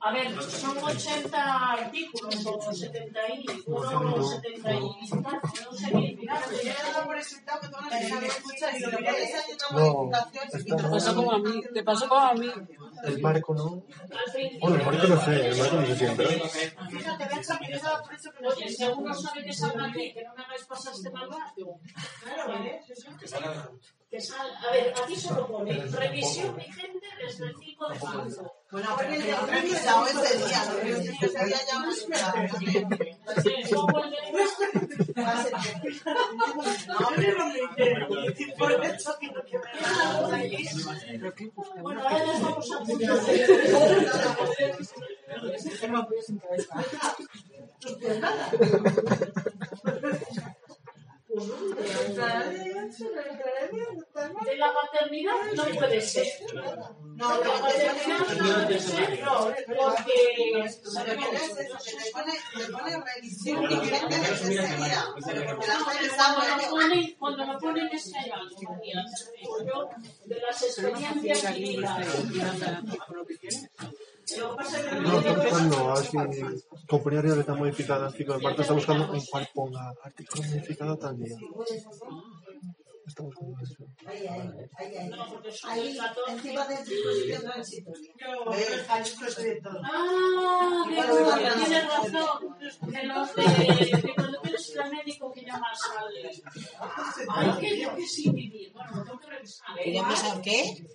[0.00, 3.46] A ver, son 80 artículos o 70 y...
[3.66, 4.78] o 70 y...
[4.80, 6.18] No sé qué.
[6.20, 10.48] Yo he dado por sentado que todas las que escuchas y lo que una modificación.
[10.52, 12.50] está- Te pasó como a mí, te pasó como a mí.
[13.04, 13.82] El marco no.
[14.60, 16.26] Bueno, el marco no sé, el marco no sé siempre.
[16.26, 19.52] Fíjate, Benja, que yo he dado por eso que no Oye, si alguno sabe que
[19.52, 21.28] salga aquí, que no me hagáis pasar este mal.
[21.28, 22.80] Claro, ¿vale?
[22.86, 23.28] Que
[24.20, 24.48] sal...
[24.66, 28.52] A ver, aquí solo pone revisión vigente desde el 5 de marzo.
[28.70, 30.78] Bueno, porque ya he revisado ese día, ¿no?
[31.26, 33.18] Ese día ya hemos el de-
[41.82, 43.38] Bueno, ahora ya estamos a punto de
[54.56, 56.26] la maternidad no puede ser.
[57.16, 60.82] No, De la maternidad no puede ser, no, porque ese
[66.18, 66.66] cuando ellos.
[66.70, 69.90] ponen, cuando lo ponen es que hay algo, María, te digo yo,
[70.24, 72.06] de las experiencias vividas.
[74.36, 76.16] No, buscando, a ver si
[76.86, 78.06] compañía real está modificada.
[78.08, 81.36] Así que Marta está buscando en cuál ponga artículo modificado tal día.
[83.06, 83.84] Está buscando eso.
[84.06, 85.08] Ahí, ahí, ahí, ahí.
[85.08, 86.32] No, porque son Ahí, el 14.
[86.32, 88.12] encima del dispositivo transitorio.
[89.82, 92.56] Ah, digo, tienes razón.
[92.82, 93.42] De los de,
[94.02, 96.06] de cuando tienes ir al médico que llamas al.
[97.30, 98.72] Ay, que yo que sí vivir.
[98.72, 99.78] Bueno, lo tengo que revisar.
[99.78, 99.84] ¿eh?
[99.84, 100.86] ¿Que llamas al qué?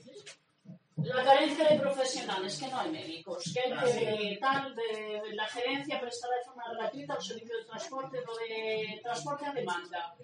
[0.98, 5.48] La carencia de profesionales, que no hay médicos, que hay que tal, de, de la
[5.48, 10.16] gerencia prestará de forma gratuita el servicio de transporte, lo de transporte a demanda.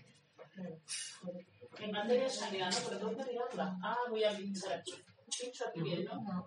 [1.80, 3.78] En materia de sanidad, no, pero tengo que mirarla.
[3.82, 4.94] Ah, voy a pinchar aquí.
[5.40, 6.16] Pincho aquí bien, ¿no?
[6.22, 6.46] No,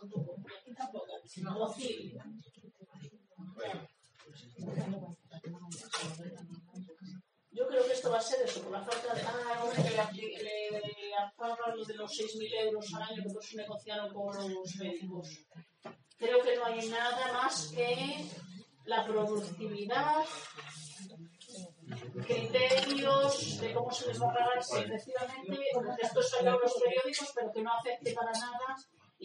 [0.00, 0.36] tampoco.
[0.60, 1.06] Aquí tampoco.
[1.58, 2.20] Docil.
[7.54, 9.22] Yo creo que esto va a ser eso, por la falta de.
[9.22, 13.32] Ah, hombre, que le, le, le pagan lo de los 6.000 euros al año que
[13.32, 15.28] por eso negociaron con los médicos.
[16.18, 18.26] Creo que no hay nada más que
[18.86, 20.24] la productividad,
[22.26, 25.60] criterios de cómo se les va a pagar, si efectivamente,
[26.02, 28.76] esto salió en los periódicos, pero que no afecte para nada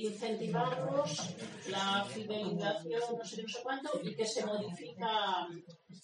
[0.07, 1.35] incentivarlos,
[1.69, 5.47] la fidelización, no sé, no sé cuánto, y que se modifica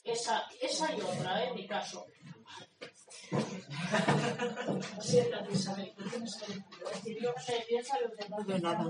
[0.04, 1.50] esa, esa y otra, ¿eh?
[1.50, 2.06] en mi caso.
[5.02, 6.28] Siéntate, Isabel, yo no
[8.60, 8.90] nada.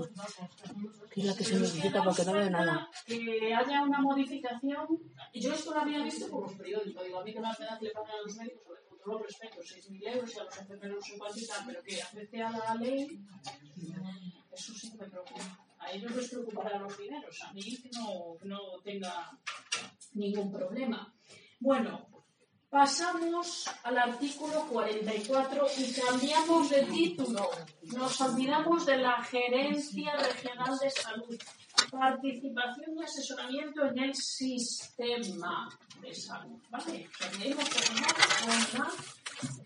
[1.14, 2.90] Es la que se necesita porque no veo nada.
[3.06, 4.86] que haya una modificación.
[5.32, 7.04] Y yo esto lo había visto por los periódicos.
[7.04, 9.18] Digo, a mí que más me da que le pagan a los médicos, sobre todo
[9.18, 12.42] respeto, 6.000 euros y a los enfermeros no sé cuánto y tal, pero que afecte
[12.42, 13.20] a la ley,
[14.56, 15.58] eso sí que me preocupa.
[15.78, 19.38] A ellos les preocupará los dineros, a mí que no, no tenga
[20.14, 21.12] ningún problema.
[21.60, 22.08] Bueno,
[22.70, 27.50] pasamos al artículo 44 y cambiamos de título.
[27.82, 31.38] Nos olvidamos de la Gerencia Regional de Salud.
[31.90, 35.68] Participación y asesoramiento en el sistema
[36.00, 36.58] de salud.
[36.70, 37.08] ¿Vale?
[37.18, 38.90] Sea, que con la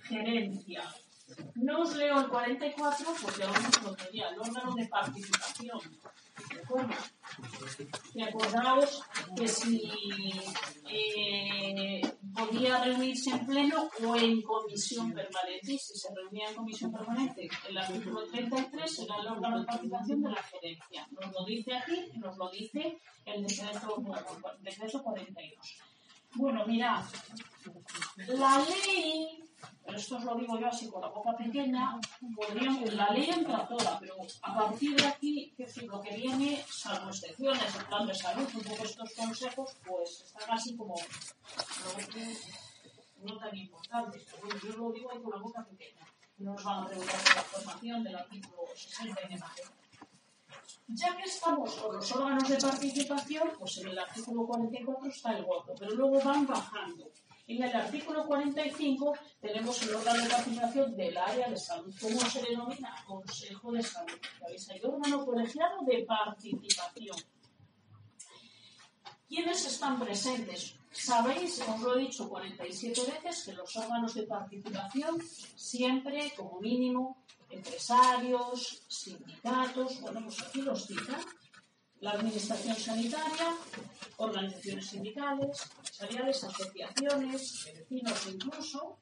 [0.02, 0.82] gerencia.
[1.54, 5.78] No os leo el 44 porque vamos lo que ya, el órgano de participación.
[6.50, 6.94] ¿De acuerdo?
[8.26, 9.02] Acordaos
[9.36, 9.82] que si
[10.88, 12.00] eh,
[12.34, 17.78] podía reunirse en pleno o en comisión permanente, si se reunía en comisión permanente, el
[17.78, 21.08] artículo 33 será el órgano de participación de la gerencia.
[21.10, 24.02] Nos lo dice aquí nos lo dice el decreto,
[24.58, 25.78] el decreto 42.
[26.34, 27.04] Bueno, mirad,
[28.28, 29.49] la ley,
[29.84, 31.98] pero esto os lo digo yo así con la boca pequeña,
[32.36, 36.64] podríamos, la ley entra toda, pero a partir de aquí, que decir, lo que viene,
[36.68, 42.04] salvo excepciones, el plan de salud, un poco estos consejos, pues están así como no,
[43.24, 44.22] no tan importantes.
[44.24, 46.06] Pero bueno, yo lo digo ahí con la boca pequeña.
[46.38, 49.52] No nos van a preguntar por la formación del artículo 60 y demás.
[50.88, 55.44] Ya que estamos con los órganos de participación, pues en el artículo 44 está el
[55.44, 57.10] voto, pero luego van bajando.
[57.50, 61.92] En el artículo 45 tenemos el órgano de participación del área de salud.
[62.00, 62.94] ¿Cómo se denomina?
[63.04, 64.20] Consejo de Salud.
[64.38, 64.70] ¿Sabéis?
[64.70, 67.16] Hay órgano colegiado de participación.
[69.28, 70.76] ¿Quiénes están presentes?
[70.92, 75.20] Sabéis, os lo he dicho 47 veces, que los órganos de participación
[75.56, 81.20] siempre, como mínimo, empresarios, sindicatos, bueno, pues aquí los citan,
[81.98, 83.56] la administración sanitaria,
[84.20, 88.98] organizaciones sindicales, empresariales, asociaciones, vecinos incluso.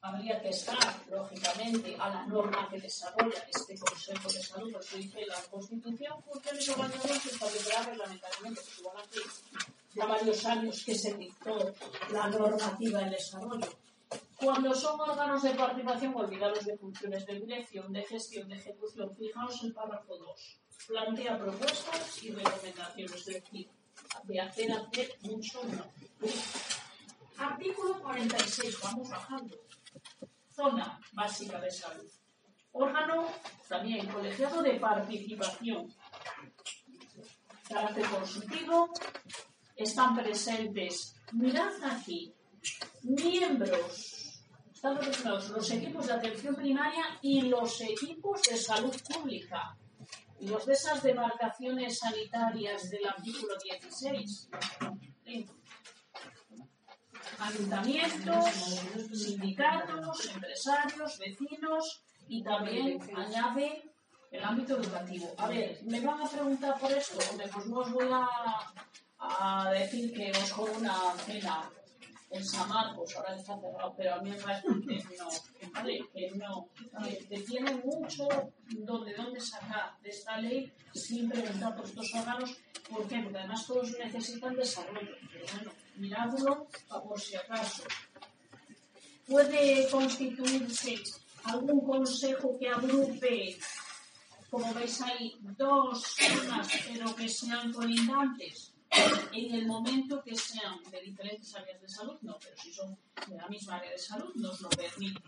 [0.00, 0.78] Habría que estar,
[1.10, 6.68] lógicamente, a la norma que desarrolla este Consejo de Salud, porque dice la Constitución, funciones
[6.68, 9.20] y organizaciones se establecerá reglamentariamente, pues igual aquí
[9.94, 11.74] ya varios años que se dictó
[12.12, 13.68] la normativa de desarrollo.
[14.36, 19.16] Cuando son órganos de participación, olvidaros de funciones de dirección, de gestión, de ejecución.
[19.16, 20.60] Fijaos el párrafo 2.
[20.86, 23.68] Plantea propuestas y recomendaciones, es decir,
[24.24, 25.84] de hacer hacer mucho no.
[27.38, 29.56] Artículo 46, vamos bajando.
[30.54, 32.10] Zona básica de salud.
[32.72, 33.28] Órgano
[33.68, 35.92] también colegiado de participación.
[37.68, 38.92] Carácter consultivo.
[39.76, 42.32] Están presentes, mirad aquí,
[43.02, 44.26] miembros,
[44.72, 44.98] están
[45.52, 49.76] los equipos de atención primaria y los equipos de salud pública.
[50.40, 54.48] Los de esas demarcaciones sanitarias del artículo 16.
[57.38, 58.44] Ayuntamientos,
[59.12, 63.90] sindicatos, empresarios, vecinos y también añade
[64.30, 65.34] el ámbito educativo.
[65.38, 67.18] A ver, ¿me van a preguntar por esto?
[67.30, 68.28] Hombre, pues no os voy a,
[69.18, 71.70] a decir que os con una cena
[72.36, 75.30] en San Marcos, ahora está cerrado, pero a mí me parece que no,
[76.12, 76.68] que no,
[77.28, 78.28] que tiene mucho
[78.68, 82.56] donde, dónde sacar de esta ley sin preguntar por estos órganos,
[82.90, 83.20] ¿por qué?
[83.22, 87.84] Porque además todos necesitan desarrollo, pero bueno, miradlo por si acaso.
[89.26, 91.02] Puede constituirse
[91.44, 93.58] algún consejo que agrupe,
[94.50, 101.00] como veis ahí, dos zonas, pero que sean colindantes en el momento que sean de
[101.00, 102.96] diferentes áreas de salud, no, pero si son
[103.28, 105.20] de la misma área de salud, nos lo permite.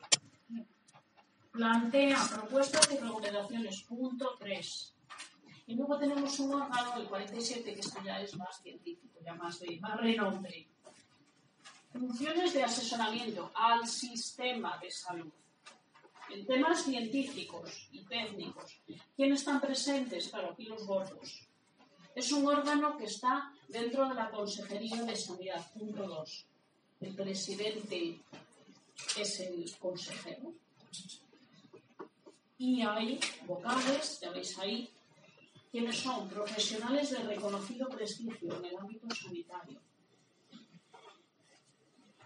[1.51, 4.95] Plantea propuestas y recomendaciones, punto 3.
[5.67, 9.59] Y luego tenemos un órgano, el 47, que esto ya es más científico, ya más
[9.61, 10.69] de más renombre.
[11.93, 15.33] Funciones de asesoramiento al sistema de salud.
[16.31, 18.81] En temas científicos y técnicos.
[19.17, 20.29] ¿Quiénes están presentes?
[20.29, 21.48] Claro, aquí los gordos.
[22.19, 25.64] Es un órgano que está dentro de la Consejería de Sanidad.
[25.73, 26.47] Punto 2.
[27.03, 28.19] El presidente
[29.16, 30.53] es el consejero.
[32.59, 34.91] Y hay vocales, ya veis ahí,
[35.71, 39.79] quienes son profesionales de reconocido prestigio en el ámbito sanitario.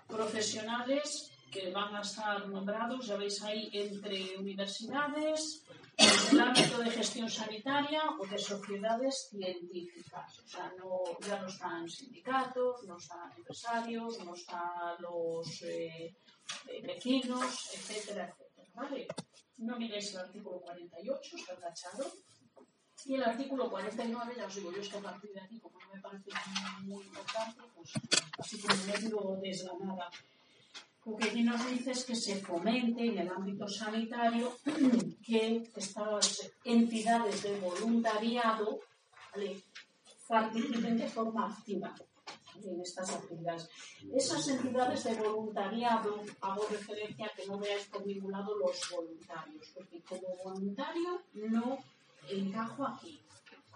[0.08, 5.62] Profesionales que van a estar nombrados, ya veis ahí, entre universidades,
[5.98, 10.38] en el ámbito de gestión sanitaria o de sociedades científicas.
[10.44, 10.90] O sea, no,
[11.28, 16.16] ya no están sindicatos, no están empresarios, no están los eh,
[16.82, 17.44] vecinos,
[17.74, 18.70] etcétera, etcétera.
[18.74, 19.06] ¿vale?
[19.58, 22.10] No miréis el artículo 48, está tachado.
[23.04, 25.78] Y el artículo 49, ya os digo, yo es que a partir de aquí, como
[25.80, 26.30] no me parece
[26.82, 27.92] muy importante, pues
[28.38, 30.08] así como me digo desganada
[31.04, 34.56] lo que aquí nos dice es que se fomente en el ámbito sanitario
[35.26, 38.80] que estas entidades de voluntariado
[40.28, 41.94] participen de forma activa
[42.62, 43.68] en estas actividades.
[44.14, 50.28] Esas entidades de voluntariado, hago referencia a que no veáis por los voluntarios, porque como
[50.44, 51.78] voluntario no
[52.28, 53.20] encajo aquí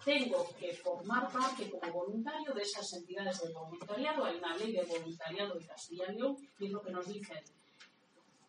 [0.06, 4.24] tengo que formar parte como voluntario de esas entidades de voluntariado.
[4.24, 7.42] Hay una ley de voluntariado de Castilla y León y es lo que nos dicen.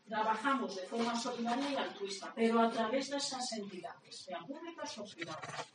[0.08, 5.04] Trabajamos de forma solidaria y altruista, pero a través de esas entidades, sean públicas o
[5.04, 5.66] privadas.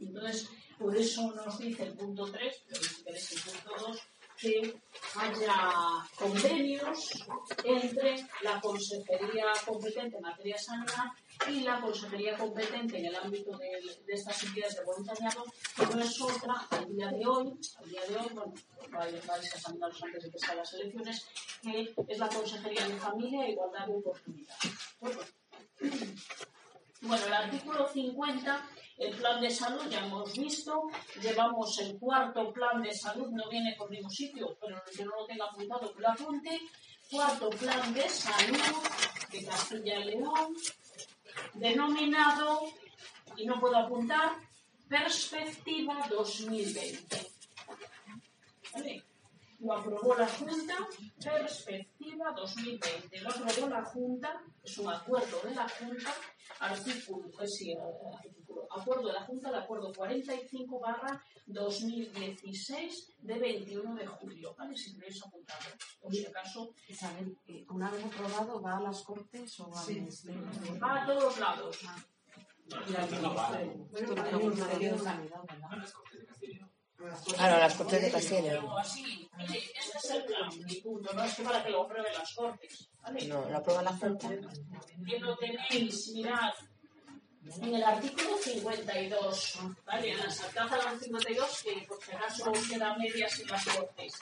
[0.00, 3.98] Entonces, por eso nos dice el punto 3, pero si queréis el punto 2,
[4.42, 4.74] que
[5.14, 5.56] haya
[6.16, 7.24] convenios
[7.62, 11.04] entre la Consejería competente en materia de sanidad
[11.48, 13.68] y la Consejería competente en el ámbito de,
[14.08, 15.44] estas entidades de voluntariado,
[15.76, 18.52] que no es otra al día de hoy, al día de hoy, bueno,
[18.90, 21.26] vais a examinarlos antes de que sean las elecciones,
[21.62, 24.72] que es la Consejería de Familia e Igualdad de Oportunidades.
[27.02, 28.68] Bueno, el artículo 50
[29.02, 30.88] el plan de salud ya hemos visto,
[31.20, 35.26] llevamos el cuarto plan de salud, no viene por ningún sitio, pero que no lo
[35.26, 36.60] tenga apuntado, que lo apunte.
[37.10, 38.58] Cuarto plan de salud
[39.30, 40.56] de Castilla y León,
[41.54, 42.62] denominado,
[43.36, 44.32] y no puedo apuntar,
[44.88, 47.26] Perspectiva 2020.
[49.60, 50.76] lo aprobó la Junta,
[51.22, 53.20] perspectiva 2020.
[53.20, 56.14] Lo aprobó la Junta, es un acuerdo de la Junta,
[56.60, 57.78] artículo, sí, eh,
[58.52, 64.54] artículo, acuerdo de la Junta, el acuerdo 45 barra 2016 de 21 de julio.
[64.56, 64.76] ¿Vale?
[64.76, 66.74] Si queréis apuntarlo, por si acaso.
[66.88, 70.42] Isabel, eh, una vez aprobado, ¿va a las Cortes o al Ministerio?
[70.82, 71.78] Va a todos lados.
[71.82, 73.88] Y al Ministerio.
[73.94, 75.88] Esto lo tengo en el Ministerio de Sanidad, ¿verdad?
[77.34, 78.60] Claro, las Cortes de Castilla.
[78.60, 81.82] No, así, mire, este es el plan, y punto, no es que para que lo
[81.82, 82.90] aprueben las Cortes.
[83.02, 83.26] ¿vale?
[83.26, 84.28] No, lo aprueba la Junta.
[84.28, 86.52] que lo tenéis, mirad,
[87.44, 90.12] en el artículo 52, ¿vale?
[90.12, 94.18] En la saltaza del 52, que por si acaso queda medias y las cortes.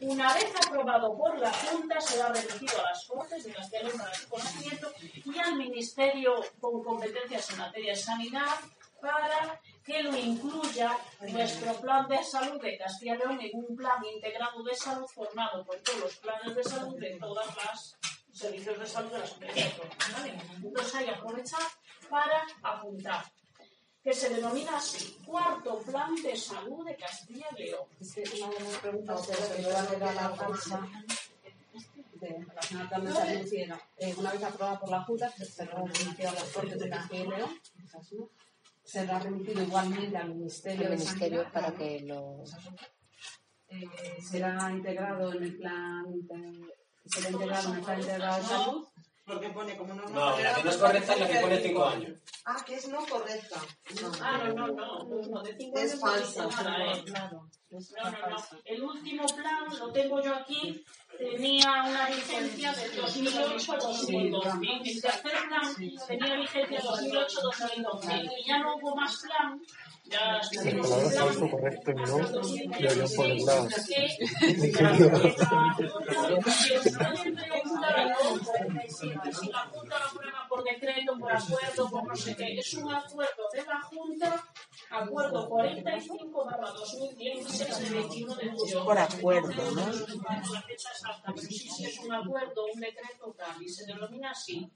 [0.00, 4.28] Una vez aprobado por la Junta, será remitido a las Cortes de León para su
[4.28, 4.92] conocimiento
[5.24, 8.60] y al Ministerio con competencias en materia de sanidad
[9.00, 14.04] para que lo incluya nuestro plan de salud de Castilla y León en un plan
[14.04, 17.96] integrado de salud formado por todos los planes de salud de todas las
[18.32, 20.34] servicios de salud de las autónomas, ¿vale?
[20.56, 21.62] Entonces hay aprovechar
[22.08, 23.24] para apuntar
[24.02, 27.88] que se denomina así, cuarto plan de salud de Castilla y León.
[28.00, 29.82] Es que una de las preguntas que se la
[33.00, 36.32] de salud sí era, eh, una vez aprobada por la Junta, se será remitido a
[36.32, 37.50] las Cortes de Castilla y León,
[38.12, 38.30] no,
[38.84, 42.44] será remitido igualmente al Ministerio, de Ministerio para que lo.
[43.68, 43.88] eh,
[44.30, 46.74] será integrado en el plan de-
[47.06, 48.86] será integrado en el plan integrado de salud
[49.26, 51.60] Porque pone como norma No, la que no es pues, correcta es la que pone
[51.60, 52.18] 5 años.
[52.44, 53.60] Ah, que es no correcta.
[54.20, 56.48] Ah, no, no, no, no, no, de cinco Es no falsa,
[57.04, 58.36] claro no, no, no.
[58.64, 60.84] El último plan lo tengo yo aquí.
[61.18, 64.80] Tenía una vigencia del 2008-2012.
[64.84, 65.74] El tercer plan
[66.06, 68.30] tenía vigencia 2008-2012.
[68.38, 69.60] Y ya no hubo más plan.
[70.06, 71.50] Ya plan.
[71.50, 73.68] Correcto y no lo por el lado.
[79.50, 83.62] La Junta lo prueba por decreto, por acuerdo, por no sé es un acuerdo de
[83.64, 84.44] la Junta,
[84.90, 86.44] acuerdo 45
[86.78, 89.90] 2010 es por acuerdo, ¿no?
[91.34, 94.70] Es un acuerdo, un decreto tal, y se denomina así.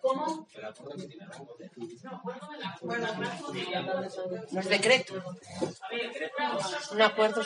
[0.00, 0.46] ¿Cómo?
[4.52, 5.14] No es decreto.
[6.92, 7.42] Un acuerdo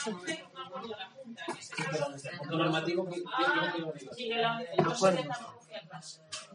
[2.51, 3.09] normativo.
[4.79, 5.23] Acuerdo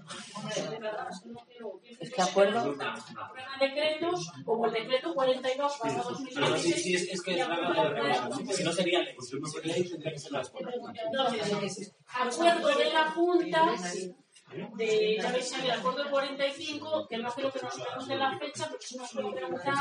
[0.06, 0.66] deja hacia atrás.
[0.66, 4.66] Hombre, de verdad, es que no quiero- quiero Es que que acuerdo- Aprueba decretos como
[4.68, 6.84] el decreto 42 barra No, no, sí, 2016.
[6.84, 7.34] sí, es, que.
[8.56, 9.16] Si no sería ley.
[12.08, 13.66] Acuerdo de la Junta
[14.78, 18.86] de, ya veis el acuerdo 45, que no creo que nos pregunte la fecha, porque
[18.86, 19.74] si nos puede preguntar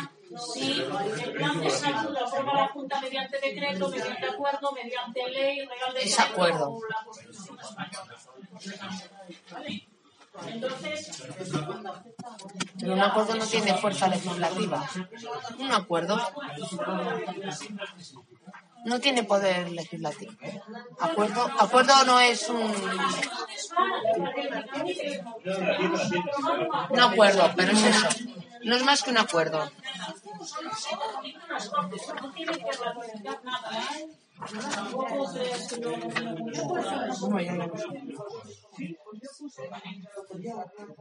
[0.54, 5.58] si el plan de salud lo aprueba la Junta mediante decreto, mediante acuerdo, mediante ley,
[5.66, 6.70] real de Es acuerdo.
[6.72, 8.16] o la Constitución española.
[9.52, 9.88] ¿Vale?
[12.78, 14.88] Pero un acuerdo no tiene fuerza legislativa.
[15.58, 16.20] Un acuerdo
[18.84, 20.32] no tiene poder legislativo.
[21.00, 22.72] Acuerdo, acuerdo no es un,
[26.90, 28.08] un acuerdo, pero es eso.
[28.64, 29.70] No es más que un acuerdo.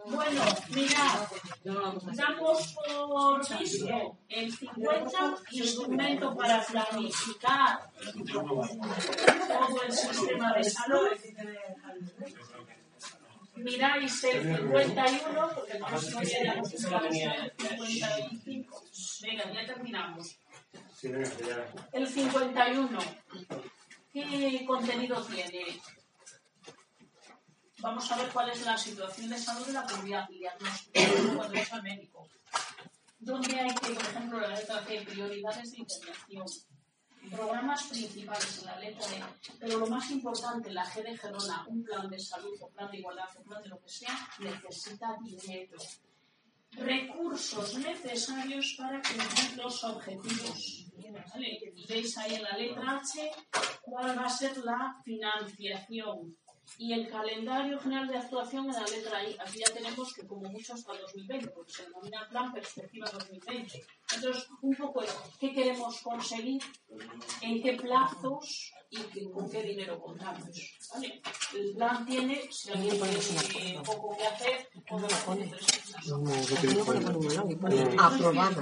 [0.05, 1.27] Bueno, mirad,
[2.13, 7.89] damos por visto el 50 instrumento para planificar
[8.34, 11.09] todo el sistema de salud.
[13.55, 18.84] Miráis el 51, porque no nos queríamos el 55.
[19.21, 20.38] Venga, ya terminamos.
[21.04, 22.99] El 51.
[24.14, 25.82] ¿Qué contenido tiene?
[27.80, 31.01] Vamos a ver cuál es la situación de salud de la comunidad y diagnóstico
[31.36, 32.26] cuando es al médico.
[33.20, 36.45] ¿Dónde hay que, por ejemplo, la letra C, prioridades de intervención?
[37.32, 39.24] Programas principales en la letra E,
[39.60, 42.99] pero lo más importante, la G de Gerona, un plan de salud o plan de
[42.99, 45.78] igualdad o plan de lo que sea, necesita dinero.
[46.78, 50.88] Recursos necesarios para cumplir los objetivos.
[51.32, 51.74] ¿Vale?
[51.88, 53.32] Veis ahí en la letra H
[53.82, 56.36] cuál va a ser la financiación
[56.78, 59.36] y el calendario general de actuación en la letra I.
[59.39, 63.86] Aquí ya tenemos que como mucho hasta 2020, porque se denomina Plan Perspectiva 2020.
[64.15, 66.61] Entonces, un poco es qué queremos conseguir,
[67.41, 70.49] en qué plazos y qué- con qué dinero contamos.
[70.93, 71.21] ¿vale?
[71.55, 72.99] El plan tiene, si alguien
[73.51, 76.07] tiene poco que hacer, lo pone tres.
[76.07, 76.33] No, no
[77.95, 78.61] No aprobado.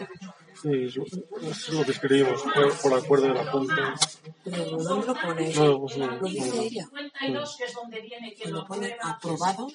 [0.62, 1.04] Sí, eso,
[1.42, 2.44] es lo que escribimos,
[2.84, 3.96] por acuerdo de la Junta.
[4.44, 5.54] Pero ¿dónde lo pone?
[5.56, 6.12] No, pues no.
[6.18, 6.84] Lo dice ella.
[6.86, 9.68] 52, que es donde viene que Cuando lo pone aprobado,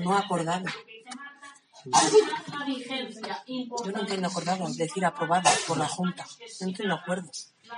[0.00, 0.66] no acordado.
[3.84, 6.24] Yo no entiendo acordado, es decir, aprobado por la Junta.
[6.60, 7.30] No entiendo acuerdo.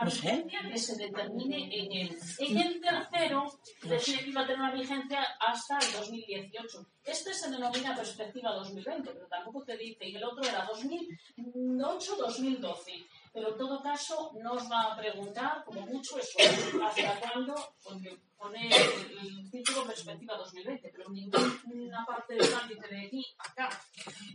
[0.03, 0.45] No sé.
[0.71, 2.19] que se determine en el.
[2.39, 6.87] En el tercero, decía que iba a tener una vigencia hasta el 2018.
[7.05, 13.07] Este se denomina perspectiva 2020, pero tampoco te dice, y el otro era 2008-2012.
[13.39, 16.39] Pero en todo caso, nos va a preguntar, como mucho, eso,
[16.85, 23.07] hasta cuándo, porque pone el título perspectiva 2020, pero ninguna parte del plan dice de
[23.07, 23.69] aquí acá.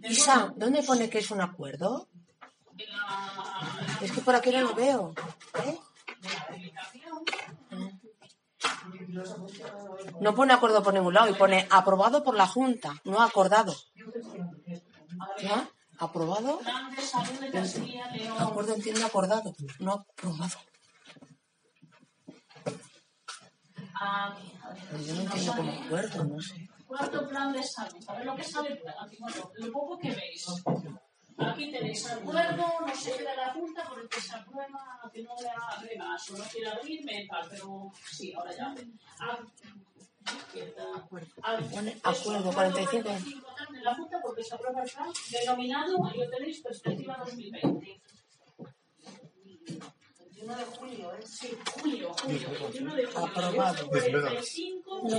[0.04, 2.08] Isa, ¿dónde pone que es un acuerdo?
[2.78, 5.14] En la, Es que por aquí no lo veo.
[5.66, 5.78] ¿Eh?
[10.22, 13.76] No pone acuerdo por ningún lado y pone aprobado por la Junta, no acordado.
[15.41, 15.70] ¿Ya?
[16.04, 16.60] ¿Aprobado?
[18.39, 20.58] Acuerdo entiendo acordado, no aprobado.
[23.95, 24.36] Ah,
[25.06, 26.70] yo no entiendo como acuerdo, no sé.
[26.86, 28.04] Cuarto plan de salud.
[28.08, 29.18] A ver lo que sale aquí.
[29.20, 30.45] Bueno, lo poco que veis.
[31.38, 35.24] Aquí tenéis acuerdo, no sé qué de la Junta por el que se aprueba que
[35.24, 38.76] no le abre más o no quiere abrirme, tal, pero sí, ahora ya.
[40.53, 43.09] Es acuerdo 45.
[43.09, 48.01] tal, de la Junta porque se aprueba el plan denominado, lo tenéis, perspectiva 2020.
[50.45, 51.19] 21 de julio, ¿eh?
[51.25, 53.27] Sí, julio, julio, 21 de julio.
[53.27, 53.87] Aprobado.
[53.87, 55.17] 45, No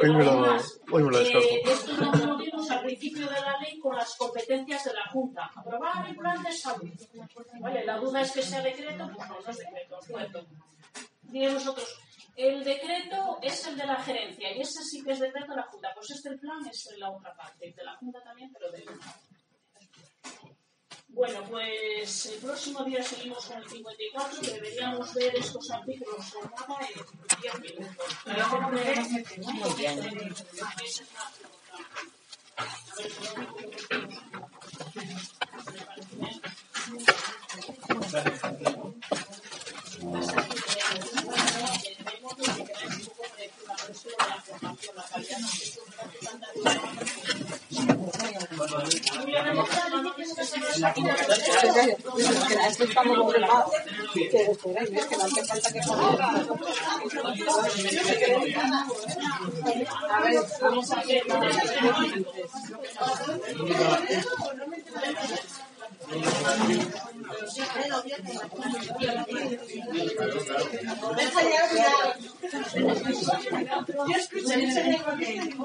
[0.00, 0.56] Hoy me lo-
[0.92, 1.48] hoy me lo descargo.
[1.64, 5.50] esto lo vimos al principio de la ley con las competencias de la Junta.
[5.54, 6.90] Aprobar el plan de salud.
[7.60, 10.46] Vale, la duda es que sea decreto, pues no, no es decreto, es cierto.
[11.22, 11.98] Diréis vosotros,
[12.36, 15.62] el decreto es el de la gerencia y ese sí que es decreto de la
[15.64, 15.88] Junta.
[15.94, 18.84] Pues este el plan es la otra parte, de la Junta también, pero de
[21.12, 26.50] bueno, pues el próximo día seguimos con el 54, que deberíamos ver estos artículos en
[26.50, 28.18] nada en 10 minutos.
[28.24, 28.80] Pero me.
[28.80, 30.74] A
[40.10, 40.41] ver,
[50.44, 51.96] si no me
[52.66, 53.72] Es que estamos ocupados.
[54.14, 55.80] Que esperáis, es que no hace falta que
[60.10, 61.22] A ver, vamos a ver.
[74.08, 75.62] Yo escuché ese que que.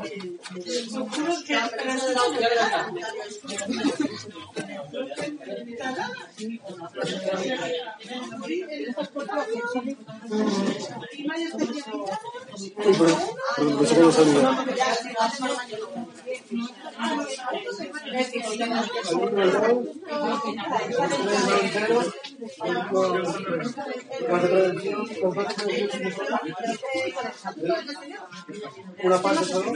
[29.04, 29.74] Una parte solo.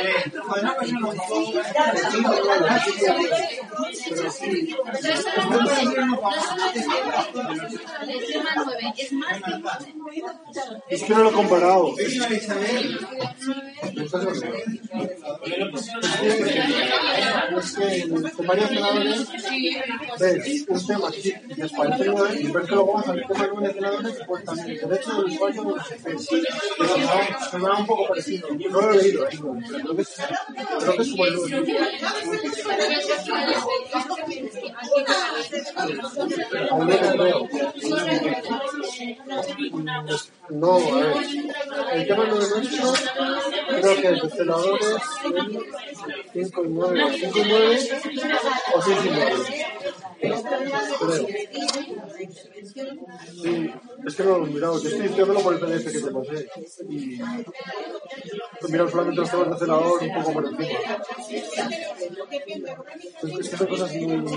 [9.26, 9.65] Es que
[11.10, 11.94] no lo he comparado.
[11.98, 12.14] Es
[17.74, 19.28] que en varios senadores
[20.20, 24.16] ves un tema que nuevo y ves que luego vas al tema de los senadores
[24.28, 26.16] pues también el derecho del usuario no sé qué.
[26.78, 28.48] Pero no, me da un poco parecido.
[28.70, 30.16] No lo he leído, pero creo que es,
[30.80, 31.10] creo que es.
[36.72, 37.50] Aún no lo creo.
[39.50, 41.16] Entonces, No, a ver.
[41.94, 42.94] El tema no es nuestro,
[43.68, 44.98] creo que los senadores
[46.34, 47.80] 5 y 9, 5 y 9
[48.76, 49.36] o 6 y 9.
[51.00, 51.28] Creo.
[53.42, 53.74] Sí,
[54.06, 56.50] es que no lo he mirado, yo estoy estudiándolo por el PDF que te pasé.
[56.90, 60.80] Y miran solamente los temas de celador un poco por encima.
[63.40, 64.30] Es que son cosas muy...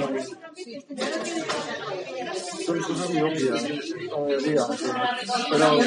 [2.64, 3.62] Son cosas muy obvias,
[4.10, 4.62] la mayoría.
[5.50, 5.78] Pero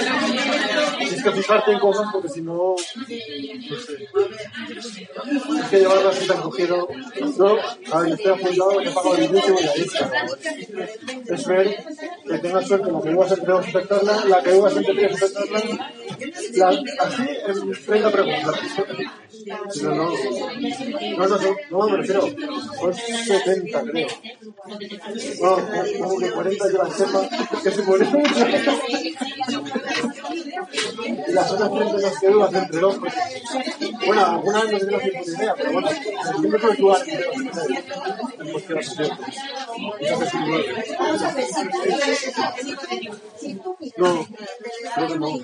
[0.97, 2.51] tienes que fijarte en cosas porque si no...
[2.51, 2.75] No.
[5.59, 6.87] Es que llevarlo así tan cogido...
[7.37, 7.57] Yo,
[7.91, 10.11] a ver, estoy apuntado que he pagado el inicio y la lista.
[11.27, 11.85] Es ver
[12.27, 15.59] que tengas suerte, la que ibas entre dos espectarla, la que ibas entre tres espectarla,
[16.55, 18.55] la, así en 30 preguntas.
[19.45, 20.11] No, no,
[21.17, 22.21] no, no, no, me refiero,
[22.79, 24.07] son 70 creo.
[25.41, 25.57] No,
[25.99, 27.29] como que 40 yo la sepa,
[27.63, 28.09] que se mucho.
[31.27, 33.13] Y las otras 30 las que ibas entre dos, pues,
[34.05, 35.89] bueno, algunas no tengo ni idea, pero bueno,
[36.39, 38.83] siempre puedes jugar en cualquier
[43.97, 44.27] no,
[44.95, 45.39] creo que no.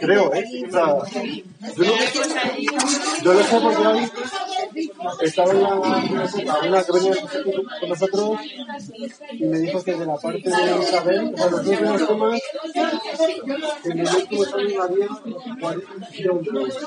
[0.00, 0.44] Creo, ¿eh?
[0.66, 0.86] O sea,
[1.76, 1.92] yo, no,
[3.22, 4.10] yo lo sé porque hoy
[5.22, 8.38] estaba en la una que con nosotros
[9.32, 12.40] y me dijo que de la parte de Isabel, o sea, los dos primeros temas,
[13.84, 15.08] en el último examen había
[15.60, 16.78] 40 kilómetros.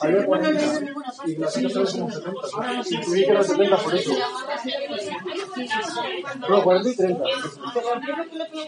[0.00, 0.62] Había 40
[1.26, 2.82] y las otras eran como 70.
[2.90, 4.12] Intuí que eran 70 por eso.
[6.48, 7.24] No, 40 y 30.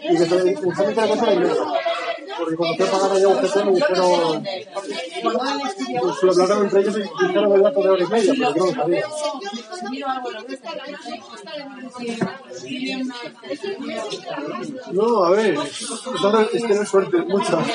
[0.03, 1.65] Y que de la cosa de mierda.
[2.39, 3.31] Porque cuando fui a pagar allá a
[3.77, 4.43] Dijeron,
[6.23, 8.59] pues lo hablaron entre ellos y dijeron el dato de hora y media, pero yo
[8.59, 9.07] no lo sabía.
[14.93, 15.59] No, a ver,
[16.53, 17.59] es que no es suerte, mucha.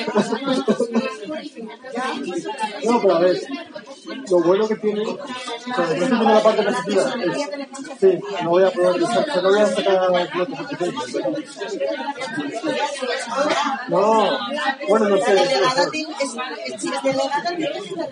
[2.84, 3.40] No, pero a ver,
[4.30, 5.04] lo bueno que tiene,
[5.62, 7.14] o sea, por ejemplo, la parte positiva,
[8.00, 10.02] sí, no voy a probar, no voy a sacar.
[13.88, 14.38] No,
[14.88, 15.50] bueno, no sé.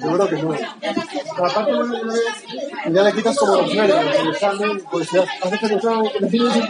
[0.00, 0.52] Yo creo que no.
[0.52, 5.62] La parte que es, ya le quitas como los nervios, el examen, pues ya haces
[5.62, 6.60] el examen, que.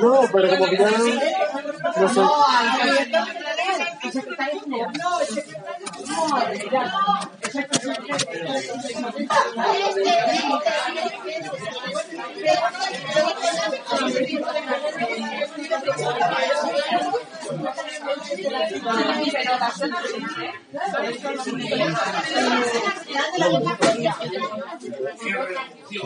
[0.00, 0.90] No, pero como que ya
[1.96, 2.22] no sé.
[6.28, 6.88] Gracias.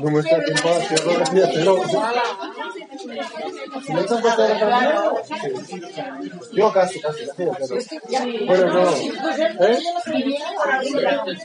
[0.03, 0.38] ¿Cómo está
[1.55, 1.82] pero...
[3.84, 5.12] ¿Se me echan puesta de la
[6.53, 7.53] Yo casi, casi, pero...
[8.46, 8.90] Bueno, no.
[9.66, 9.78] ¿Eh?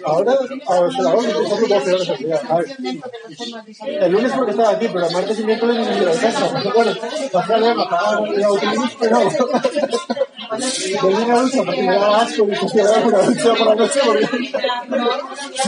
[0.06, 0.34] Ahora,
[0.68, 2.54] ahora se la vamos a.
[2.54, 2.68] A ver.
[4.04, 6.72] El lunes porque estaba aquí, pero martes y miércoles no me iba a casa.
[6.74, 6.92] Bueno,
[7.32, 7.58] pasé a
[9.00, 9.20] pero...
[11.02, 14.00] Volví a la ducha porque me daba asco y dar una ducha por la noche
[14.06, 14.28] porque...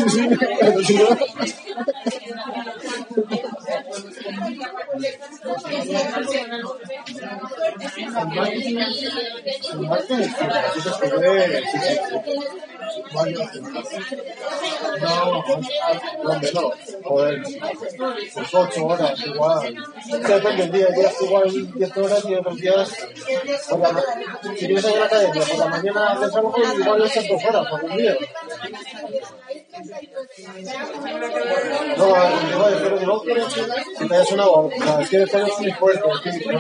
[0.08, 0.30] Sí,
[0.86, 1.00] sí,
[15.02, 15.44] no...
[16.24, 16.72] ¿dónde no?
[17.04, 17.44] Joder,
[18.34, 19.76] pues ocho horas igual.
[20.06, 22.90] Depende del día, días igual 10 horas y otros días...
[24.58, 27.84] Si vienes a la academia por la mañana haces algo, igual es dos horas por
[27.84, 28.18] un día.
[31.98, 32.08] No,
[32.52, 33.24] igual, pero digo,
[33.98, 36.60] si te hayas una sea, es que año es muy fuerte, es no.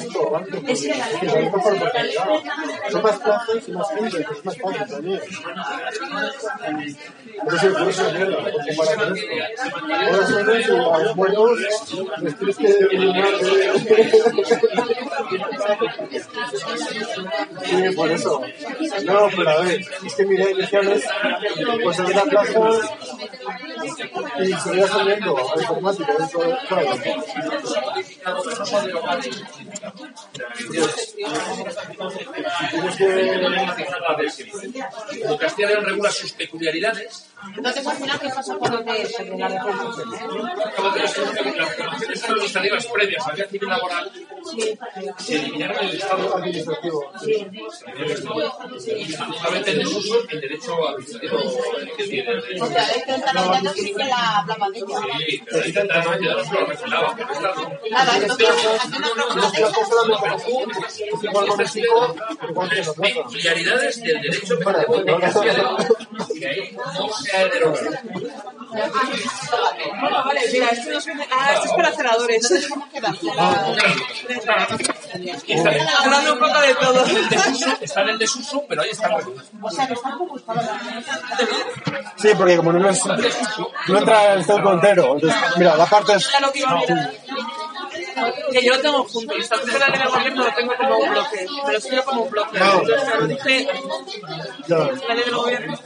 [2.91, 5.21] Son más plazas y más gente, es más fácil también.
[7.47, 8.93] Eso por eso es mierda, porque para
[10.59, 11.61] esto, ahora y a los buenos
[12.21, 12.57] les tienes
[17.65, 18.43] Sí, por eso.
[19.05, 21.05] No, pero a ver, es que mira, iniciales,
[21.83, 22.61] pues en la plaza
[24.41, 26.13] y seguía saliendo a informática,
[35.23, 39.49] Como Castilla regula sus peculiaridades, Entonces, al final, ¿qué pasa con lo de sobre la
[39.49, 40.49] representación?
[40.65, 41.25] acabo de decir
[42.63, 44.11] que las previas al día civil laboral
[45.19, 47.13] se eliminaron en el Estado administrativo.
[47.27, 51.39] Y justamente en desuso el derecho administrativo
[51.97, 52.65] que tiene el derecho.
[52.65, 54.99] Porque a veces entra la llana sí que la ella.
[55.65, 55.73] Sí,
[56.29, 56.67] está-
[62.75, 64.59] que peculiaridades del derecho
[66.35, 67.91] y ahí no se ha derogado.
[70.53, 70.99] Mira, esto no.
[71.31, 71.73] Ah, esto es
[74.45, 74.67] para.
[76.03, 77.05] Hablando un poco de todo.
[77.81, 79.23] Están en desuso, pero ahí regulados.
[79.63, 80.67] O sea, que como estaban
[82.17, 85.17] Sí, porque como no, no entra el estado entero.
[85.57, 86.31] Mira, la parte es.
[86.33, 87.13] Ya lo que iba a mirar.
[88.53, 89.35] Que yo lo tengo junto.
[89.35, 91.47] El estatuto de la ley de gobierno lo tengo como un bloque.
[91.67, 92.59] Me lo escribo como un bloque.
[92.59, 92.73] No.
[92.81, 93.69] Entonces, claro, dije
[94.69, 94.77] Ya.
[94.79, 95.79] la ley del gobierno.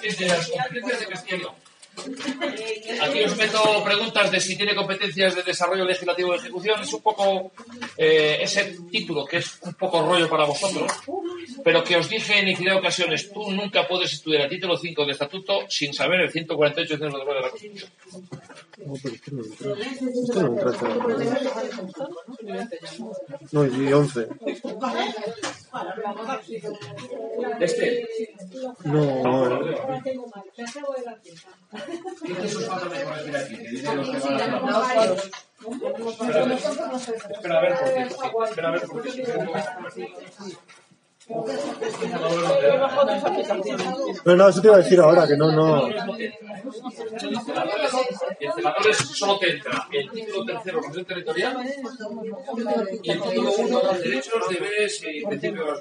[0.00, 2.98] De de.
[3.00, 6.80] Aquí os meto preguntas de si tiene competencias de desarrollo legislativo de ejecución.
[6.80, 7.52] Es un poco
[7.96, 10.90] eh, ese título que es un poco rollo para vosotros,
[11.64, 15.02] pero que os dije en infinidad de ocasiones, tú nunca puedes estudiar el título 5
[15.02, 17.90] del estatuto sin saber el 148 de la Constitución.
[18.78, 19.74] No, pero es que no entra.
[20.34, 20.70] No entra.
[20.70, 20.86] esto.
[23.52, 24.28] No, y 11.
[27.60, 28.34] Este.
[28.84, 29.60] No, no.
[39.94, 40.12] Qué.
[44.24, 45.86] Pero no, eso te iba a decir ahora, que no, no.
[45.86, 45.94] El
[47.40, 51.56] celadores solo te entra el título tercero, organización territorial,
[53.02, 55.80] y el título uno, derechos, deberes y principios.